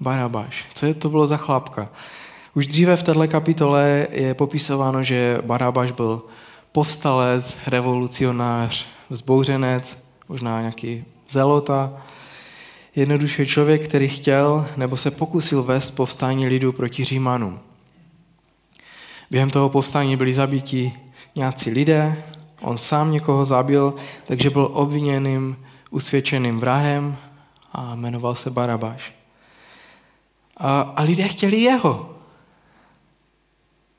Barabáš? 0.00 0.66
Co 0.74 0.86
je 0.86 0.94
to 0.94 1.08
bylo 1.08 1.26
za 1.26 1.36
chlapka? 1.36 1.88
Už 2.54 2.66
dříve 2.66 2.96
v 2.96 3.02
této 3.02 3.28
kapitole 3.28 4.06
je 4.10 4.34
popisováno, 4.34 5.02
že 5.02 5.38
Barabáš 5.46 5.90
byl 5.90 6.22
povstalec, 6.72 7.58
revolucionář, 7.66 8.86
vzbouřenec, 9.10 9.98
možná 10.28 10.60
nějaký 10.60 11.04
zelota, 11.30 11.92
jednoduše 12.96 13.46
člověk, 13.46 13.88
který 13.88 14.08
chtěl 14.08 14.66
nebo 14.76 14.96
se 14.96 15.10
pokusil 15.10 15.62
vést 15.62 15.90
povstání 15.90 16.46
lidu 16.46 16.72
proti 16.72 17.04
Římanům. 17.04 17.58
Během 19.30 19.50
toho 19.50 19.68
povstání 19.68 20.16
byli 20.16 20.34
zabiti 20.34 20.92
nějací 21.36 21.70
lidé, 21.70 22.22
on 22.60 22.78
sám 22.78 23.12
někoho 23.12 23.44
zabil, 23.44 23.94
takže 24.24 24.50
byl 24.50 24.68
obviněným, 24.72 25.56
usvědčeným 25.90 26.60
vrahem 26.60 27.16
a 27.72 27.94
jmenoval 27.94 28.34
se 28.34 28.50
Barabáš. 28.50 29.14
A, 30.56 30.80
a 30.80 31.02
lidé 31.02 31.28
chtěli 31.28 31.60
jeho. 31.60 32.14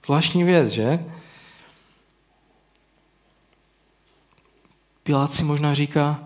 Zvláštní 0.06 0.44
věc, 0.44 0.70
že? 0.70 1.06
Pilát 5.04 5.34
si 5.34 5.44
možná 5.44 5.74
říká, 5.74 6.20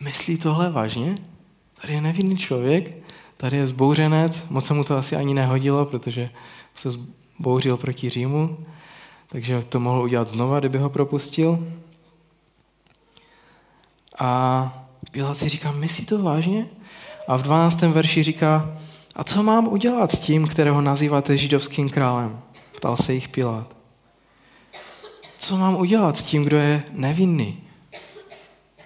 myslí 0.00 0.38
tohle 0.38 0.70
vážně? 0.70 1.14
Tady 1.80 1.92
je 1.92 2.00
nevinný 2.00 2.38
člověk, 2.38 2.96
tady 3.36 3.56
je 3.56 3.66
zbouřenec, 3.66 4.44
moc 4.48 4.66
se 4.66 4.74
mu 4.74 4.84
to 4.84 4.96
asi 4.96 5.16
ani 5.16 5.34
nehodilo, 5.34 5.86
protože 5.86 6.30
se 6.74 6.88
bouřil 7.38 7.76
proti 7.76 8.10
Římu, 8.10 8.66
takže 9.28 9.62
to 9.62 9.80
mohl 9.80 10.02
udělat 10.02 10.28
znova, 10.28 10.58
kdyby 10.58 10.78
ho 10.78 10.90
propustil. 10.90 11.72
A 14.18 14.81
Pilát 15.10 15.34
si 15.34 15.48
říká, 15.48 15.72
myslí 15.72 16.06
to 16.06 16.22
vážně? 16.22 16.66
A 17.28 17.36
v 17.36 17.42
12. 17.42 17.82
verši 17.82 18.22
říká, 18.22 18.76
a 19.14 19.24
co 19.24 19.42
mám 19.42 19.68
udělat 19.68 20.10
s 20.10 20.20
tím, 20.20 20.48
kterého 20.48 20.80
nazýváte 20.80 21.36
židovským 21.36 21.90
králem? 21.90 22.42
Ptal 22.76 22.96
se 22.96 23.14
jich 23.14 23.28
Pilát. 23.28 23.76
Co 25.38 25.56
mám 25.56 25.76
udělat 25.76 26.16
s 26.16 26.22
tím, 26.22 26.44
kdo 26.44 26.56
je 26.56 26.84
nevinný? 26.90 27.62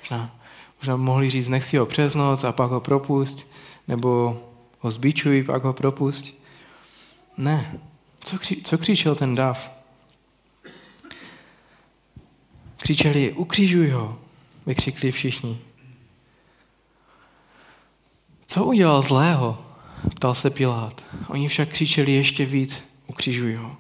Možná, 0.01 0.37
možná 0.81 0.97
mohli 0.97 1.31
říct, 1.31 1.49
nech 1.49 1.65
si 1.65 1.77
ho 1.77 1.87
přes 1.87 2.15
noc 2.15 2.45
a 2.45 2.53
pak 2.53 2.71
ho 2.71 2.81
propust, 2.81 3.53
nebo 3.89 4.41
ho 4.79 4.91
zbičuj, 4.91 5.43
pak 5.43 5.65
ho 5.65 5.73
propust. 5.73 6.35
Ne. 7.37 7.81
Co, 8.21 8.39
kři, 8.39 8.63
co 8.65 8.79
křičel 8.79 9.15
ten 9.15 9.35
dav? 9.35 9.73
Křičeli, 12.77 13.33
ukřižuj 13.33 13.91
ho, 13.91 14.19
vykřikli 14.67 15.11
všichni. 15.11 15.59
Co 18.57 18.65
udělal 18.65 19.03
zlého? 19.03 19.59
Ptal 20.15 20.35
se 20.35 20.51
Pilát. 20.51 21.05
Oni 21.29 21.49
však 21.49 21.69
křičeli 21.69 22.13
ještě 22.13 22.45
víc, 22.45 22.89
ukřižuj 23.07 23.55
ho. 23.55 23.77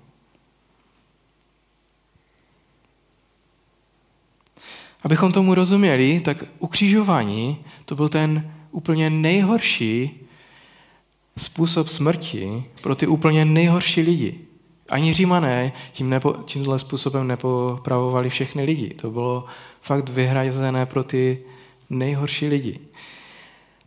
Abychom 5.04 5.32
tomu 5.32 5.54
rozuměli, 5.54 6.20
tak 6.20 6.44
ukřižování 6.58 7.64
to 7.84 7.94
byl 7.94 8.08
ten 8.08 8.52
úplně 8.70 9.10
nejhorší 9.10 10.20
způsob 11.36 11.88
smrti 11.88 12.64
pro 12.82 12.96
ty 12.96 13.06
úplně 13.06 13.44
nejhorší 13.44 14.02
lidi. 14.02 14.40
Ani 14.88 15.12
římané 15.12 15.72
tím 15.92 16.10
nepo, 16.10 16.32
tímhle 16.32 16.78
způsobem 16.78 17.26
nepopravovali 17.26 18.30
všechny 18.30 18.64
lidi. 18.64 18.94
To 18.94 19.10
bylo 19.10 19.44
fakt 19.80 20.08
vyhrazené 20.08 20.86
pro 20.86 21.04
ty 21.04 21.42
nejhorší 21.90 22.48
lidi. 22.48 22.80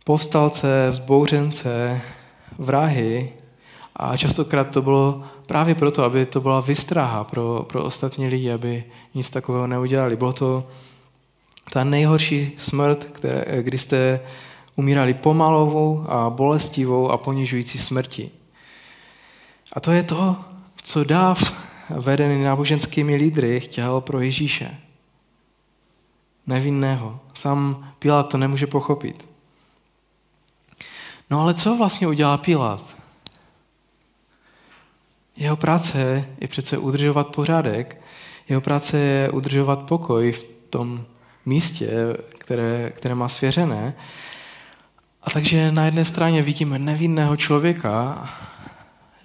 Povstalce, 0.04 0.90
vzbouřence, 0.90 2.00
vrahy 2.58 3.32
a 3.96 4.16
častokrát 4.16 4.70
to 4.70 4.82
bylo 4.82 5.22
právě 5.46 5.74
proto, 5.74 6.04
aby 6.04 6.26
to 6.26 6.40
byla 6.40 6.60
vystráha 6.60 7.24
pro, 7.24 7.66
pro 7.68 7.84
ostatní 7.84 8.28
lidi, 8.28 8.52
aby 8.52 8.84
nic 9.14 9.30
takového 9.30 9.66
neudělali. 9.66 10.16
Bylo 10.16 10.32
to 10.32 10.68
ta 11.72 11.84
nejhorší 11.84 12.52
smrt, 12.56 13.04
které, 13.04 13.62
kdy 13.62 13.78
jste 13.78 14.20
umírali 14.76 15.14
pomalovou 15.14 16.04
a 16.08 16.30
bolestivou 16.30 17.10
a 17.10 17.16
ponižující 17.16 17.78
smrti. 17.78 18.30
A 19.72 19.80
to 19.80 19.92
je 19.92 20.02
to, 20.02 20.36
co 20.82 21.04
dáv 21.04 21.54
vedený 21.90 22.44
náboženskými 22.44 23.14
lídry 23.14 23.60
chtěl 23.60 24.00
pro 24.00 24.20
Ježíše. 24.20 24.76
Nevinného. 26.46 27.20
Sám 27.34 27.92
Pilát 27.98 28.22
to 28.22 28.38
nemůže 28.38 28.66
pochopit. 28.66 29.29
No 31.30 31.40
ale 31.40 31.54
co 31.54 31.76
vlastně 31.76 32.08
udělá 32.08 32.36
Pilát? 32.38 32.96
Jeho 35.36 35.56
práce 35.56 36.24
je 36.40 36.48
přece 36.48 36.78
udržovat 36.78 37.28
pořádek, 37.36 38.02
jeho 38.48 38.60
práce 38.60 38.98
je 38.98 39.30
udržovat 39.30 39.80
pokoj 39.80 40.32
v 40.32 40.44
tom 40.70 41.04
místě, 41.46 41.90
které, 42.38 42.90
které 42.90 43.14
má 43.14 43.28
svěřené. 43.28 43.94
A 45.22 45.30
takže 45.30 45.72
na 45.72 45.84
jedné 45.84 46.04
straně 46.04 46.42
vidíme 46.42 46.78
nevinného 46.78 47.36
člověka, 47.36 48.28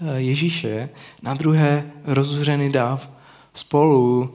eh, 0.02 0.22
Ježíše, 0.22 0.90
na 1.22 1.34
druhé 1.34 1.92
rozuřený 2.04 2.72
dáv 2.72 3.10
spolu 3.54 4.32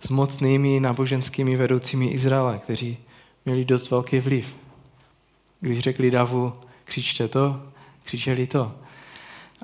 s 0.00 0.08
mocnými 0.08 0.80
náboženskými 0.80 1.56
vedoucími 1.56 2.06
Izraele, 2.06 2.58
kteří 2.58 2.98
měli 3.44 3.64
dost 3.64 3.90
velký 3.90 4.20
vliv. 4.20 4.54
Když 5.60 5.78
řekli 5.78 6.10
Davu, 6.10 6.52
křičte 6.84 7.28
to, 7.28 7.62
křičeli 8.04 8.46
to. 8.46 8.72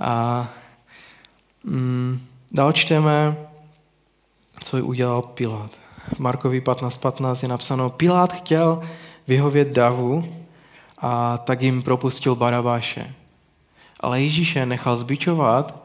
A 0.00 0.48
mm, 1.64 2.26
dál 2.52 2.72
čteme, 2.72 3.36
co 4.60 4.84
udělal 4.84 5.22
Pilát. 5.22 5.70
V 6.14 6.18
Markovi 6.18 6.60
15.15 6.60 6.98
15 7.00 7.42
je 7.42 7.48
napsáno, 7.48 7.90
Pilát 7.90 8.32
chtěl 8.32 8.80
vyhovět 9.28 9.68
Davu 9.68 10.44
a 10.98 11.38
tak 11.38 11.62
jim 11.62 11.82
propustil 11.82 12.34
Barabáše. 12.34 13.14
Ale 14.00 14.22
Ježíše 14.22 14.66
nechal 14.66 14.96
zbičovat 14.96 15.82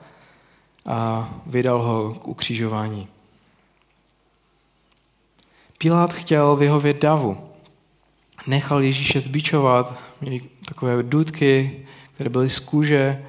a 0.88 1.30
vydal 1.46 1.82
ho 1.82 2.14
k 2.14 2.28
ukřižování. 2.28 3.08
Pilát 5.78 6.14
chtěl 6.14 6.56
vyhovět 6.56 7.02
davu. 7.02 7.50
Nechal 8.48 8.82
Ježíše 8.82 9.20
zbičovat, 9.20 9.94
měli 10.22 10.42
takové 10.66 11.04
dudky, 11.04 11.86
které 12.14 12.30
byly 12.30 12.50
z 12.50 12.60
kůže, 12.60 13.26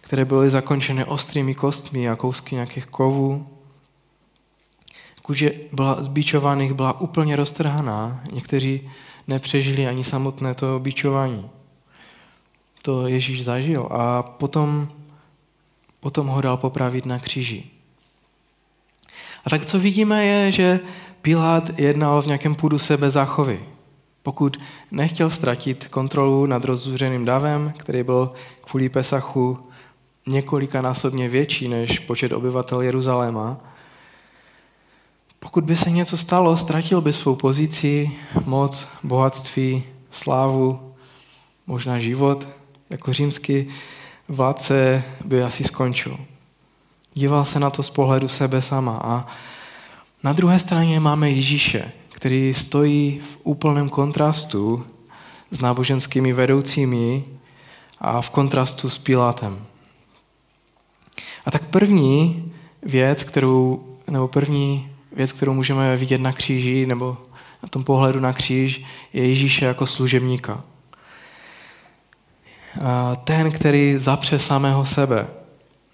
které 0.00 0.24
byly 0.24 0.50
zakončené 0.50 1.04
ostrými 1.04 1.54
kostmi 1.54 2.08
a 2.08 2.16
kousky 2.16 2.54
nějakých 2.54 2.86
kovů. 2.86 3.46
Kůže 5.22 5.50
byla 5.72 6.02
zbičovaných 6.02 6.72
byla 6.72 7.00
úplně 7.00 7.36
roztrhaná. 7.36 8.22
Někteří 8.32 8.90
nepřežili 9.26 9.86
ani 9.86 10.04
samotné 10.04 10.54
to 10.54 10.80
bičování. 10.80 11.50
To 12.82 13.06
Ježíš 13.06 13.44
zažil 13.44 13.88
a 13.90 14.22
potom, 14.22 14.88
potom 16.00 16.26
ho 16.26 16.40
dal 16.40 16.56
popravit 16.56 17.06
na 17.06 17.18
kříži. 17.18 17.64
A 19.44 19.50
tak 19.50 19.66
co 19.66 19.78
vidíme 19.78 20.24
je, 20.24 20.52
že 20.52 20.80
Pilát 21.22 21.78
jednal 21.78 22.22
v 22.22 22.26
nějakém 22.26 22.54
půdu 22.54 22.78
sebe 22.78 23.10
záchovy. 23.10 23.75
Pokud 24.26 24.56
nechtěl 24.90 25.30
ztratit 25.30 25.88
kontrolu 25.88 26.46
nad 26.46 26.64
rozzuřeným 26.64 27.24
davem, 27.24 27.72
který 27.78 28.02
byl 28.02 28.32
kvůli 28.60 28.88
Pesachu 28.88 29.58
několikanásobně 30.26 31.28
větší 31.28 31.68
než 31.68 31.98
počet 31.98 32.32
obyvatel 32.32 32.82
Jeruzaléma, 32.82 33.56
pokud 35.38 35.64
by 35.64 35.76
se 35.76 35.90
něco 35.90 36.16
stalo, 36.16 36.56
ztratil 36.56 37.00
by 37.00 37.12
svou 37.12 37.36
pozici, 37.36 38.10
moc, 38.44 38.88
bohatství, 39.02 39.82
slávu, 40.10 40.94
možná 41.66 41.98
život, 41.98 42.48
jako 42.90 43.12
římský 43.12 43.66
vládce 44.28 45.04
by 45.24 45.42
asi 45.42 45.64
skončil. 45.64 46.18
Díval 47.14 47.44
se 47.44 47.60
na 47.60 47.70
to 47.70 47.82
z 47.82 47.90
pohledu 47.90 48.28
sebe 48.28 48.62
sama 48.62 49.00
a 49.04 49.26
na 50.22 50.32
druhé 50.32 50.58
straně 50.58 51.00
máme 51.00 51.30
Ježíše, 51.30 51.92
který 52.16 52.54
stojí 52.54 53.20
v 53.20 53.38
úplném 53.42 53.88
kontrastu 53.88 54.86
s 55.50 55.60
náboženskými 55.60 56.32
vedoucími 56.32 57.24
a 57.98 58.20
v 58.20 58.30
kontrastu 58.30 58.90
s 58.90 58.98
Pilátem. 58.98 59.66
A 61.46 61.50
tak 61.50 61.68
první 61.68 62.52
věc, 62.82 63.22
kterou, 63.22 63.84
nebo 64.08 64.28
první 64.28 64.90
věc, 65.12 65.32
kterou 65.32 65.54
můžeme 65.54 65.96
vidět 65.96 66.20
na 66.20 66.32
kříži, 66.32 66.86
nebo 66.86 67.16
na 67.62 67.68
tom 67.68 67.84
pohledu 67.84 68.20
na 68.20 68.32
kříž, 68.32 68.84
je 69.12 69.28
Ježíše 69.28 69.64
jako 69.64 69.86
služebníka. 69.86 70.64
Ten, 73.24 73.52
který 73.52 73.94
zapře 73.98 74.38
samého 74.38 74.84
sebe. 74.84 75.26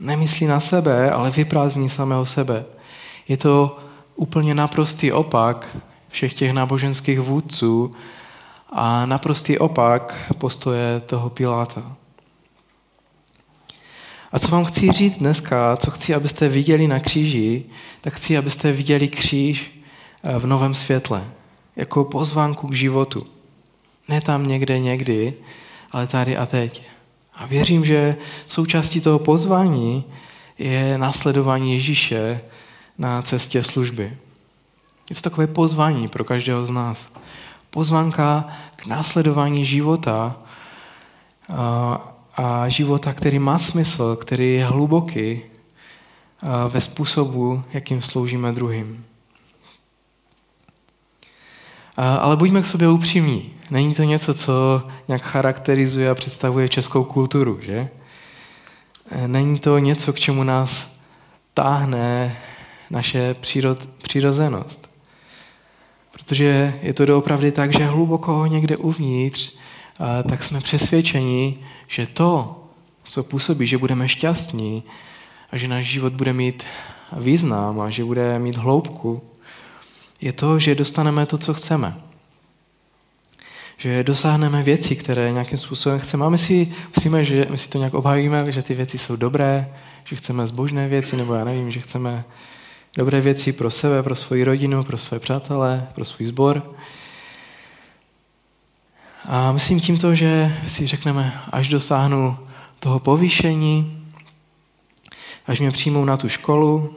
Nemyslí 0.01 0.47
na 0.47 0.61
sebe, 0.61 1.11
ale 1.11 1.31
vyprázdní 1.31 1.89
samého 1.89 2.27
sebe. 2.27 2.65
Je 3.29 3.37
to 3.37 3.79
úplně 4.15 4.55
naprostý 4.55 5.13
opak 5.13 5.77
všech 6.13 6.35
těch 6.35 6.53
náboženských 6.53 7.21
vůdců 7.21 7.91
a 8.73 9.07
naprostý 9.07 9.59
opak 9.59 10.33
postoje 10.39 11.01
toho 11.01 11.31
Piláta. 11.31 11.97
A 14.33 14.39
co 14.39 14.49
vám 14.49 14.65
chci 14.65 14.93
říct 14.93 15.19
dneska, 15.19 15.77
co 15.77 15.91
chci, 15.91 16.15
abyste 16.15 16.49
viděli 16.49 16.89
na 16.89 17.01
kříži, 17.01 17.65
tak 18.01 18.15
chci, 18.15 18.39
abyste 18.39 18.73
viděli 18.73 19.09
kříž 19.09 19.81
eh, 20.23 20.39
v 20.39 20.47
novém 20.47 20.75
světle, 20.75 21.25
jako 21.77 22.05
pozvánku 22.05 22.67
k 22.67 22.75
životu. 22.75 23.27
Ne 24.09 24.21
tam 24.21 24.47
někde, 24.47 24.79
někdy, 24.79 25.35
ale 25.93 26.07
tady 26.07 26.37
a 26.37 26.47
teď. 26.47 26.83
A 27.35 27.47
věřím, 27.47 27.85
že 27.85 28.17
součástí 28.47 29.01
toho 29.01 29.19
pozvání 29.19 30.05
je 30.59 30.99
následování 30.99 31.73
Ježíše 31.73 32.41
na 32.99 33.23
cestě 33.23 33.63
služby. 33.63 34.17
Je 35.13 35.17
to 35.17 35.23
takové 35.23 35.47
pozvání 35.47 36.09
pro 36.09 36.25
každého 36.25 36.67
z 36.67 36.71
nás. 36.71 37.13
Pozvánka 37.71 38.49
k 38.77 38.87
následování 38.87 39.65
života 39.65 40.37
a 42.37 42.69
života, 42.69 43.13
který 43.13 43.39
má 43.39 43.59
smysl, 43.59 44.17
který 44.17 44.55
je 44.55 44.65
hluboký 44.65 45.41
ve 46.69 46.81
způsobu, 46.81 47.63
jakým 47.73 48.03
sloužíme 48.03 48.53
druhým. 48.53 49.05
Ale 51.97 52.37
buďme 52.37 52.63
k 52.63 52.67
sobě 52.67 52.89
upřímní. 52.89 53.53
Není 53.71 53.95
to 53.95 54.03
něco, 54.03 54.35
co 54.35 54.83
nějak 55.09 55.23
charakterizuje 55.23 56.11
a 56.11 56.15
představuje 56.15 56.69
českou 56.69 57.05
kulturu, 57.05 57.59
že? 57.63 57.89
Není 59.27 59.59
to 59.59 59.79
něco, 59.79 60.13
k 60.13 60.21
čemu 60.21 60.43
nás 60.43 60.97
táhne 61.55 62.37
naše 62.91 63.35
přírod, 63.35 63.87
přirozenost. 63.87 64.92
Protože 66.13 66.79
je 66.83 66.95
to 66.95 67.07
doopravdy 67.07 67.53
tak, 67.53 67.73
že 67.73 67.85
hluboko 67.85 68.47
někde 68.47 68.77
uvnitř, 68.77 69.53
tak 70.29 70.43
jsme 70.43 70.61
přesvědčeni, 70.61 71.57
že 71.89 72.07
to, 72.07 72.59
co 73.03 73.25
působí, 73.25 73.67
že 73.67 73.79
budeme 73.79 74.09
šťastní 74.09 74.83
a 75.51 75.57
že 75.57 75.69
náš 75.69 75.87
život 75.87 76.13
bude 76.13 76.33
mít 76.33 76.65
význam 77.17 77.81
a 77.81 77.91
že 77.91 78.05
bude 78.05 78.39
mít 78.39 78.57
hloubku, 78.57 79.23
je 80.21 80.33
to, 80.33 80.59
že 80.59 80.75
dostaneme 80.75 81.27
to, 81.27 81.39
co 81.39 81.55
chceme. 81.55 81.97
že 83.83 84.05
dosáhneme 84.05 84.63
věci, 84.63 84.97
které 84.97 85.33
nějakým 85.33 85.59
způsobem 85.59 85.99
chceme. 85.99 86.27
A 86.27 86.29
my 86.29 86.39
si 86.39 86.73
myslíme, 86.97 87.25
že 87.25 87.47
my 87.51 87.59
si 87.59 87.71
to 87.71 87.79
nějak 87.79 87.95
obhajíme, 87.95 88.53
že 88.53 88.63
ty 88.63 88.75
věci 88.75 88.99
jsou 88.99 89.17
dobré, 89.17 89.75
že 90.05 90.17
chceme 90.17 90.47
zbožné 90.47 90.89
věci, 90.89 91.17
nebo 91.17 91.35
já 91.35 91.45
nevím, 91.45 91.71
že 91.71 91.81
chceme 91.81 92.25
dobré 92.97 93.21
věci 93.21 93.53
pro 93.53 93.71
sebe, 93.71 94.03
pro 94.03 94.15
svoji 94.15 94.45
rodinu, 94.45 94.85
pro 94.85 94.99
své 94.99 95.19
přátelé, 95.19 95.89
pro 95.95 96.05
svůj 96.05 96.27
sbor. 96.27 96.77
A 99.29 99.53
myslím 99.53 99.81
tímto, 99.81 100.15
že 100.15 100.61
si 100.67 100.87
řekneme, 100.87 101.41
až 101.53 101.69
dosáhnu 101.69 102.39
toho 102.81 102.99
povýšení, 102.99 104.09
až 105.47 105.61
mě 105.61 105.71
přijmou 105.71 106.05
na 106.05 106.17
tu 106.17 106.29
školu, 106.29 106.97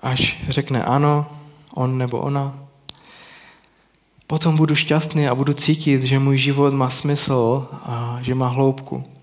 až 0.00 0.44
řekne 0.48 0.84
ano, 0.84 1.26
on 1.74 1.98
nebo 1.98 2.20
ona, 2.20 2.58
potom 4.26 4.56
budu 4.56 4.74
šťastný 4.74 5.28
a 5.28 5.34
budu 5.34 5.52
cítit, 5.52 6.02
že 6.02 6.18
můj 6.18 6.36
život 6.38 6.74
má 6.74 6.90
smysl 6.90 7.68
a 7.72 8.18
že 8.22 8.34
má 8.34 8.48
hloubku. 8.48 9.19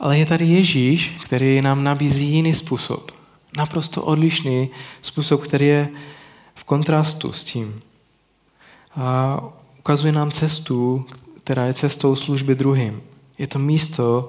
Ale 0.00 0.18
je 0.18 0.26
tady 0.26 0.44
Ježíš, 0.44 1.16
který 1.24 1.62
nám 1.62 1.84
nabízí 1.84 2.26
jiný 2.26 2.54
způsob. 2.54 3.12
Naprosto 3.56 4.02
odlišný 4.02 4.70
způsob, 5.02 5.42
který 5.42 5.66
je 5.66 5.88
v 6.54 6.64
kontrastu 6.64 7.32
s 7.32 7.44
tím. 7.44 7.82
A 8.96 9.40
ukazuje 9.78 10.12
nám 10.12 10.30
cestu, 10.30 11.06
která 11.44 11.66
je 11.66 11.74
cestou 11.74 12.16
služby 12.16 12.54
druhým. 12.54 13.02
Je 13.38 13.46
to 13.46 13.58
místo, 13.58 14.28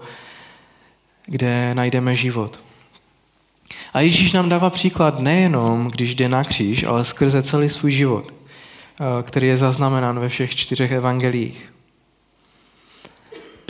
kde 1.25 1.75
najdeme 1.75 2.15
život. 2.15 2.59
A 3.93 4.01
Ježíš 4.01 4.31
nám 4.31 4.49
dává 4.49 4.69
příklad 4.69 5.19
nejenom, 5.19 5.87
když 5.87 6.15
jde 6.15 6.29
na 6.29 6.43
kříž, 6.43 6.83
ale 6.83 7.05
skrze 7.05 7.41
celý 7.41 7.69
svůj 7.69 7.91
život, 7.91 8.33
eh, 8.33 9.23
který 9.23 9.47
je 9.47 9.57
zaznamenán 9.57 10.19
ve 10.19 10.29
všech 10.29 10.55
čtyřech 10.55 10.91
evangelích. 10.91 11.73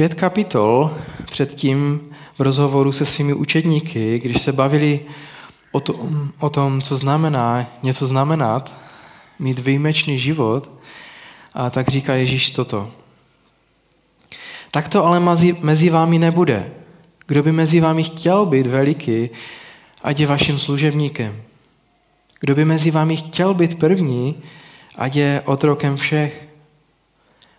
Pět 0.01 0.13
kapitol 0.13 0.91
předtím 1.31 2.01
v 2.37 2.41
rozhovoru 2.41 2.91
se 2.91 3.05
svými 3.05 3.33
učedníky, 3.33 4.19
když 4.19 4.41
se 4.41 4.51
bavili 4.51 4.99
o 5.71 5.79
tom, 5.79 6.31
o 6.39 6.49
tom 6.49 6.81
co 6.81 6.97
znamená 6.97 7.65
něco 7.83 8.07
znamenat, 8.07 8.73
mít 9.39 9.59
výjimečný 9.59 10.19
život, 10.19 10.71
a 11.53 11.69
tak 11.69 11.87
říká 11.87 12.13
Ježíš 12.13 12.49
toto. 12.49 12.91
Tak 14.71 14.87
to 14.87 15.05
ale 15.05 15.19
mezi, 15.61 15.89
vámi 15.89 16.19
nebude. 16.19 16.71
Kdo 17.27 17.43
by 17.43 17.51
mezi 17.51 17.79
vámi 17.79 18.03
chtěl 18.03 18.45
být 18.45 18.67
veliký, 18.67 19.29
ať 20.03 20.19
je 20.19 20.27
vaším 20.27 20.59
služebníkem. 20.59 21.41
Kdo 22.39 22.55
by 22.55 22.65
mezi 22.65 22.91
vámi 22.91 23.17
chtěl 23.17 23.53
být 23.53 23.79
první, 23.79 24.43
ať 24.97 25.15
je 25.15 25.41
otrokem 25.45 25.97
všech. 25.97 26.50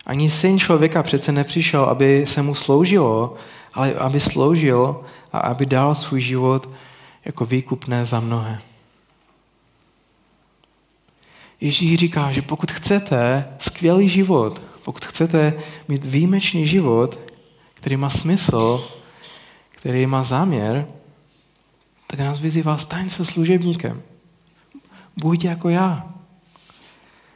Ani 0.05 0.29
syn 0.29 0.59
člověka 0.59 1.03
přece 1.03 1.31
nepřišel, 1.31 1.83
aby 1.83 2.25
se 2.25 2.41
mu 2.41 2.55
sloužilo, 2.55 3.35
ale 3.73 3.93
aby 3.93 4.19
sloužil 4.19 5.03
a 5.33 5.39
aby 5.39 5.65
dal 5.65 5.95
svůj 5.95 6.21
život 6.21 6.69
jako 7.25 7.45
výkupné 7.45 8.05
za 8.05 8.19
mnohé. 8.19 8.61
Ježíš 11.61 11.99
říká, 11.99 12.31
že 12.31 12.41
pokud 12.41 12.71
chcete 12.71 13.47
skvělý 13.59 14.09
život, 14.09 14.61
pokud 14.83 15.05
chcete 15.05 15.53
mít 15.87 16.05
výjimečný 16.05 16.67
život, 16.67 17.19
který 17.73 17.97
má 17.97 18.09
smysl, 18.09 18.89
který 19.69 20.05
má 20.05 20.23
záměr, 20.23 20.87
tak 22.07 22.19
nás 22.19 22.39
vyzývá, 22.39 22.77
staň 22.77 23.09
se 23.09 23.25
služebníkem. 23.25 24.01
Buď 25.17 25.43
jako 25.43 25.69
já. 25.69 26.13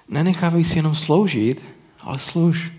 Nenechávej 0.09 0.63
si 0.63 0.79
jenom 0.79 0.95
sloužit, 0.95 1.63
ale 2.07 2.19
služ. 2.19 2.71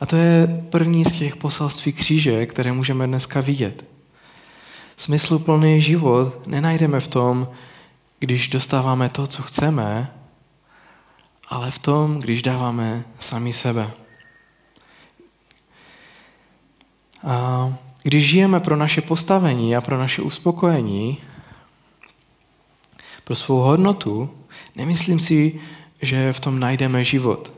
A 0.00 0.06
to 0.06 0.16
je 0.16 0.64
první 0.70 1.04
z 1.04 1.12
těch 1.12 1.36
poselství 1.36 1.92
kříže, 1.92 2.46
které 2.46 2.72
můžeme 2.72 3.06
dneska 3.06 3.40
vidět. 3.40 3.84
Smysluplný 4.96 5.80
život 5.80 6.46
nenajdeme 6.46 7.00
v 7.00 7.08
tom, 7.08 7.48
když 8.18 8.48
dostáváme 8.48 9.08
to, 9.08 9.26
co 9.26 9.42
chceme, 9.42 10.12
ale 11.48 11.70
v 11.70 11.78
tom, 11.78 12.20
když 12.20 12.42
dáváme 12.42 13.04
sami 13.20 13.52
sebe. 13.52 13.90
A 17.26 17.74
když 18.02 18.30
žijeme 18.30 18.60
pro 18.60 18.76
naše 18.76 19.00
postavení 19.00 19.76
a 19.76 19.80
pro 19.80 19.98
naše 19.98 20.22
uspokojení, 20.22 21.18
pro 23.24 23.34
svou 23.34 23.58
hodnotu, 23.58 24.30
nemyslím 24.76 25.20
si, 25.20 25.60
že 26.02 26.32
v 26.32 26.40
tom 26.40 26.60
najdeme 26.60 27.04
život. 27.04 27.54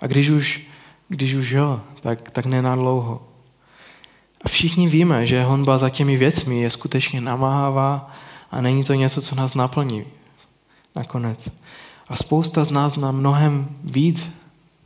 A 0.00 0.06
když 0.06 0.28
už, 0.28 0.60
když 1.08 1.34
už 1.34 1.50
jo, 1.50 1.80
tak, 2.00 2.30
tak 2.30 2.46
nenadlouho. 2.46 3.22
A 4.44 4.48
všichni 4.48 4.88
víme, 4.88 5.26
že 5.26 5.44
honba 5.44 5.78
za 5.78 5.90
těmi 5.90 6.16
věcmi 6.16 6.60
je 6.60 6.70
skutečně 6.70 7.20
namáhavá 7.20 8.10
a 8.50 8.60
není 8.60 8.84
to 8.84 8.94
něco, 8.94 9.22
co 9.22 9.34
nás 9.34 9.54
naplní 9.54 10.04
nakonec. 10.96 11.48
A 12.08 12.16
spousta 12.16 12.64
z 12.64 12.70
nás 12.70 12.96
má 12.96 13.12
mnohem 13.12 13.68
víc 13.84 14.30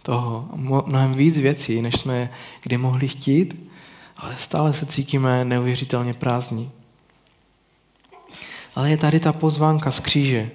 toho, 0.03 0.49
mnohem 0.87 1.15
víc 1.15 1.39
věcí, 1.39 1.83
než 1.83 1.95
jsme 1.95 2.31
kdy 2.63 2.77
mohli 2.77 3.09
chtít, 3.09 3.71
ale 4.17 4.37
stále 4.37 4.73
se 4.73 4.87
cítíme 4.87 5.45
neuvěřitelně 5.45 6.15
prázdní. 6.15 6.71
Ale 8.75 8.91
je 8.91 8.97
tady 8.97 9.21
ta 9.21 9.33
pozvánka 9.33 9.91
z 9.91 10.01
kříže. 10.01 10.51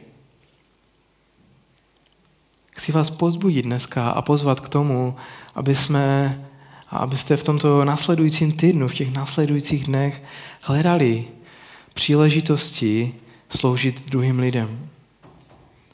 Chci 2.79 2.91
vás 2.91 3.09
pozbudit 3.09 3.65
dneska 3.65 4.09
a 4.09 4.21
pozvat 4.21 4.59
k 4.59 4.69
tomu, 4.69 5.15
aby 5.55 5.75
jsme, 5.75 6.39
abyste 6.89 7.37
v 7.37 7.43
tomto 7.43 7.85
následujícím 7.85 8.51
týdnu, 8.51 8.87
v 8.87 8.93
těch 8.93 9.13
následujících 9.13 9.83
dnech 9.83 10.23
hledali 10.61 11.25
příležitosti 11.93 13.13
sloužit 13.49 14.09
druhým 14.09 14.39
lidem. 14.39 14.89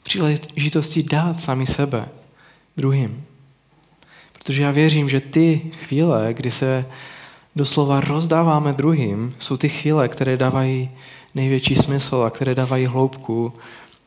Příležitosti 0.02 1.02
dát 1.02 1.38
sami 1.38 1.66
sebe 1.66 2.08
druhým. 2.76 3.24
Protože 4.32 4.62
já 4.62 4.70
věřím, 4.70 5.08
že 5.08 5.20
ty 5.20 5.70
chvíle, 5.86 6.34
kdy 6.34 6.50
se 6.50 6.86
doslova 7.56 8.00
rozdáváme 8.00 8.72
druhým, 8.72 9.34
jsou 9.38 9.56
ty 9.56 9.68
chvíle, 9.68 10.08
které 10.08 10.36
dávají 10.36 10.90
největší 11.34 11.76
smysl 11.76 12.24
a 12.26 12.30
které 12.30 12.54
dávají 12.54 12.86
hloubku 12.86 13.52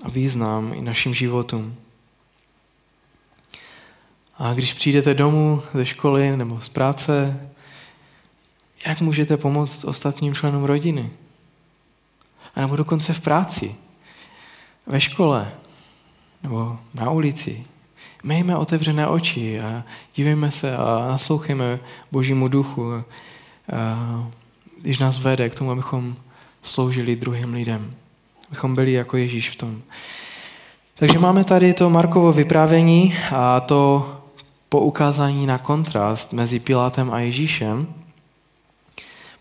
a 0.03 0.09
význam 0.09 0.73
i 0.75 0.81
našim 0.81 1.13
životům. 1.13 1.75
A 4.39 4.53
když 4.53 4.73
přijdete 4.73 5.13
domů 5.13 5.61
ze 5.73 5.85
školy 5.85 6.37
nebo 6.37 6.61
z 6.61 6.69
práce, 6.69 7.39
jak 8.87 9.01
můžete 9.01 9.37
pomoct 9.37 9.83
ostatním 9.83 10.35
členům 10.35 10.63
rodiny? 10.63 11.09
A 12.55 12.61
nebo 12.61 12.75
dokonce 12.75 13.13
v 13.13 13.19
práci, 13.19 13.75
ve 14.87 15.01
škole 15.01 15.51
nebo 16.43 16.79
na 16.93 17.11
ulici. 17.11 17.65
Mějme 18.23 18.57
otevřené 18.57 19.07
oči 19.07 19.59
a 19.59 19.83
dívejme 20.15 20.51
se 20.51 20.77
a 20.77 21.07
naslouchejme 21.07 21.79
Božímu 22.11 22.47
duchu, 22.47 23.03
když 24.81 24.99
nás 24.99 25.17
vede 25.17 25.49
k 25.49 25.55
tomu, 25.55 25.71
abychom 25.71 26.15
sloužili 26.61 27.15
druhým 27.15 27.53
lidem. 27.53 27.93
Abychom 28.47 28.75
byli 28.75 28.91
jako 28.91 29.17
Ježíš 29.17 29.49
v 29.49 29.55
tom. 29.55 29.81
Takže 30.95 31.19
máme 31.19 31.43
tady 31.43 31.73
to 31.73 31.89
Markovo 31.89 32.33
vyprávění 32.33 33.17
a 33.31 33.59
to 33.59 34.15
poukázání 34.69 35.45
na 35.45 35.57
kontrast 35.57 36.33
mezi 36.33 36.59
Pilátem 36.59 37.11
a 37.11 37.19
Ježíšem. 37.19 37.87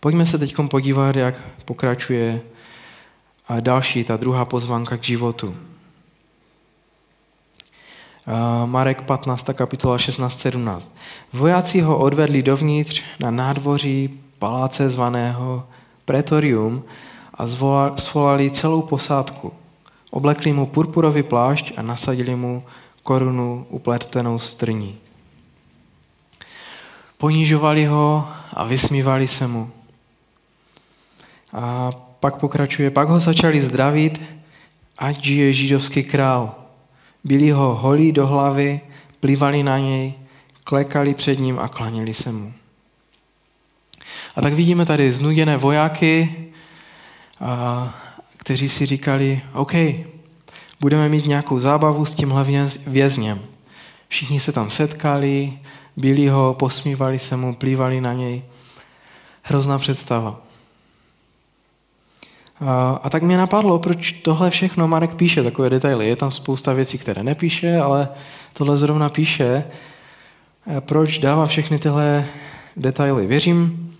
Pojďme 0.01 0.27
se 0.27 0.39
teď 0.39 0.55
podívat, 0.71 1.17
jak 1.17 1.35
pokračuje 1.65 2.41
další, 3.61 4.05
ta 4.05 4.17
druhá 4.17 4.45
pozvánka 4.45 4.97
k 4.97 5.05
životu. 5.05 5.57
Marek 8.65 9.03
15. 9.03 9.51
kapitola 9.53 9.97
16-17. 9.97 10.91
Vojáci 11.33 11.81
ho 11.81 11.99
odvedli 11.99 12.43
dovnitř 12.43 13.03
na 13.21 13.31
nádvoří 13.31 14.21
paláce 14.39 14.91
zvaného 14.91 15.67
Pretorium 16.05 16.85
a 17.35 17.47
zvolali 17.97 18.51
celou 18.51 18.83
posádku. 18.83 19.53
Oblekli 20.11 20.53
mu 20.53 20.67
purpurový 20.67 21.23
plášť 21.23 21.73
a 21.77 21.83
nasadili 21.83 22.35
mu 22.35 22.63
korunu 23.03 23.67
upletenou 23.71 24.39
strní. 24.39 24.99
Ponižovali 27.19 27.87
ho 27.87 28.29
a 28.53 28.65
vysmívali 28.65 29.27
se 29.27 29.47
mu. 29.47 29.71
A 31.53 31.91
pak 32.21 32.37
pokračuje, 32.37 32.91
pak 32.91 33.09
ho 33.09 33.21
začali 33.21 33.61
zdravit, 33.61 34.21
ať 34.99 35.25
žije 35.25 35.53
židovský 35.53 36.03
král. 36.03 36.55
Byli 37.25 37.51
ho 37.51 37.75
holí 37.75 38.13
do 38.13 38.27
hlavy, 38.27 38.81
plivali 39.21 39.63
na 39.63 39.79
něj, 39.79 40.15
klekali 40.65 41.15
před 41.15 41.39
ním 41.39 41.59
a 41.59 41.69
klanili 41.69 42.15
se 42.15 42.33
mu. 42.33 42.53
A 44.37 44.43
tak 44.43 44.53
vidíme 44.53 44.87
tady 44.87 45.13
znuděné 45.13 45.57
vojáky, 45.57 46.37
a, 47.41 47.95
kteří 48.37 48.69
si 48.69 48.87
říkali, 48.87 49.41
OK, 49.53 49.73
budeme 50.81 51.09
mít 51.09 51.27
nějakou 51.27 51.59
zábavu 51.59 52.05
s 52.05 52.15
tímhle 52.15 52.45
vězněm. 52.87 53.41
Všichni 54.09 54.41
se 54.41 54.53
tam 54.53 54.71
setkali, 54.71 55.59
byli 55.99 56.29
ho, 56.29 56.55
posmívali 56.59 57.19
se 57.19 57.37
mu, 57.37 57.55
plývali 57.55 58.01
na 58.01 58.13
něj. 58.13 58.43
Hrozná 59.43 59.79
představa. 59.79 60.41
A, 62.61 63.01
a 63.03 63.11
tak 63.11 63.23
mě 63.23 63.37
napadlo, 63.37 63.79
proč 63.79 64.13
tohle 64.13 64.51
všechno 64.51 64.89
Marek 64.89 65.15
píše, 65.15 65.43
takové 65.43 65.71
detaily. 65.71 66.09
Je 66.09 66.17
tam 66.17 66.31
spousta 66.31 66.73
věcí, 66.73 66.99
které 66.99 67.23
nepíše, 67.23 67.79
ale 67.79 68.09
tohle 68.53 68.77
zrovna 68.77 69.09
píše. 69.09 69.65
Proč 70.81 71.19
dává 71.19 71.47
všechny 71.47 71.79
tyhle 71.79 72.27
detaily? 72.77 73.27
Věřím, 73.27 73.95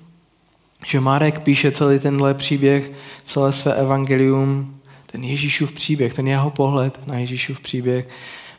že 0.87 1.01
Marek 1.01 1.41
píše 1.41 1.73
celý 1.73 1.99
tenhle 1.99 2.35
příběh, 2.35 2.93
celé 3.25 3.53
své 3.53 3.75
evangelium, 3.75 4.81
ten 5.07 5.25
Ježíšův 5.25 5.73
příběh, 5.73 6.15
ten 6.15 6.29
jeho 6.29 6.51
pohled 6.51 7.07
na 7.07 7.19
Ježíšův 7.19 7.61
příběh 7.61 8.09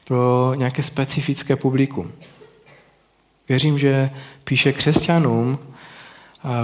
pro 0.04 0.54
nějaké 0.56 0.84
specifické 0.84 1.56
publikum. 1.56 2.12
Věřím, 3.50 3.78
že 3.78 4.10
píše 4.44 4.74
křesťanům, 4.74 5.60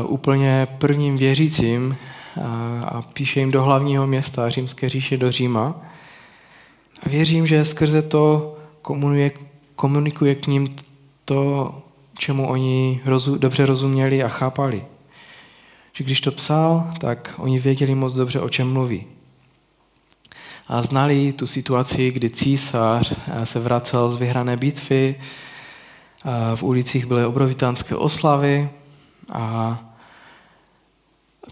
úplně 0.04 0.68
prvním 0.78 1.18
věřícím 1.18 1.98
a 2.84 3.02
píše 3.02 3.40
jim 3.40 3.52
do 3.52 3.64
hlavního 3.64 4.08
města 4.08 4.50
Římské 4.50 4.90
říše 4.90 5.18
do 5.18 5.32
Říma. 5.32 5.82
A 7.04 7.10
věřím, 7.10 7.48
že 7.48 7.66
skrze 7.66 8.02
to 8.02 8.56
komunikuje, 8.82 9.32
komunikuje 9.76 10.36
k 10.36 10.48
ním 10.48 10.76
to, 11.26 11.74
čemu 12.18 12.48
oni 12.50 13.02
rozu, 13.06 13.38
dobře 13.38 13.66
rozuměli 13.66 14.24
a 14.24 14.28
chápali. 14.28 14.86
Že 15.94 16.04
když 16.04 16.22
to 16.22 16.32
psal, 16.32 16.94
tak 17.00 17.34
oni 17.38 17.60
věděli 17.60 17.96
moc 17.96 18.14
dobře, 18.14 18.40
o 18.40 18.50
čem 18.50 18.74
mluví. 18.74 19.04
A 20.68 20.82
znali 20.82 21.34
tu 21.34 21.48
situaci, 21.48 22.12
kdy 22.12 22.30
císař 22.30 23.14
se 23.44 23.60
vracel 23.60 24.10
z 24.10 24.16
vyhrané 24.16 24.58
bitvy, 24.58 25.16
v 26.56 26.64
ulicích 26.64 27.06
byly 27.06 27.26
obrovitánské 27.26 27.96
oslavy 27.96 28.70
a 29.34 29.80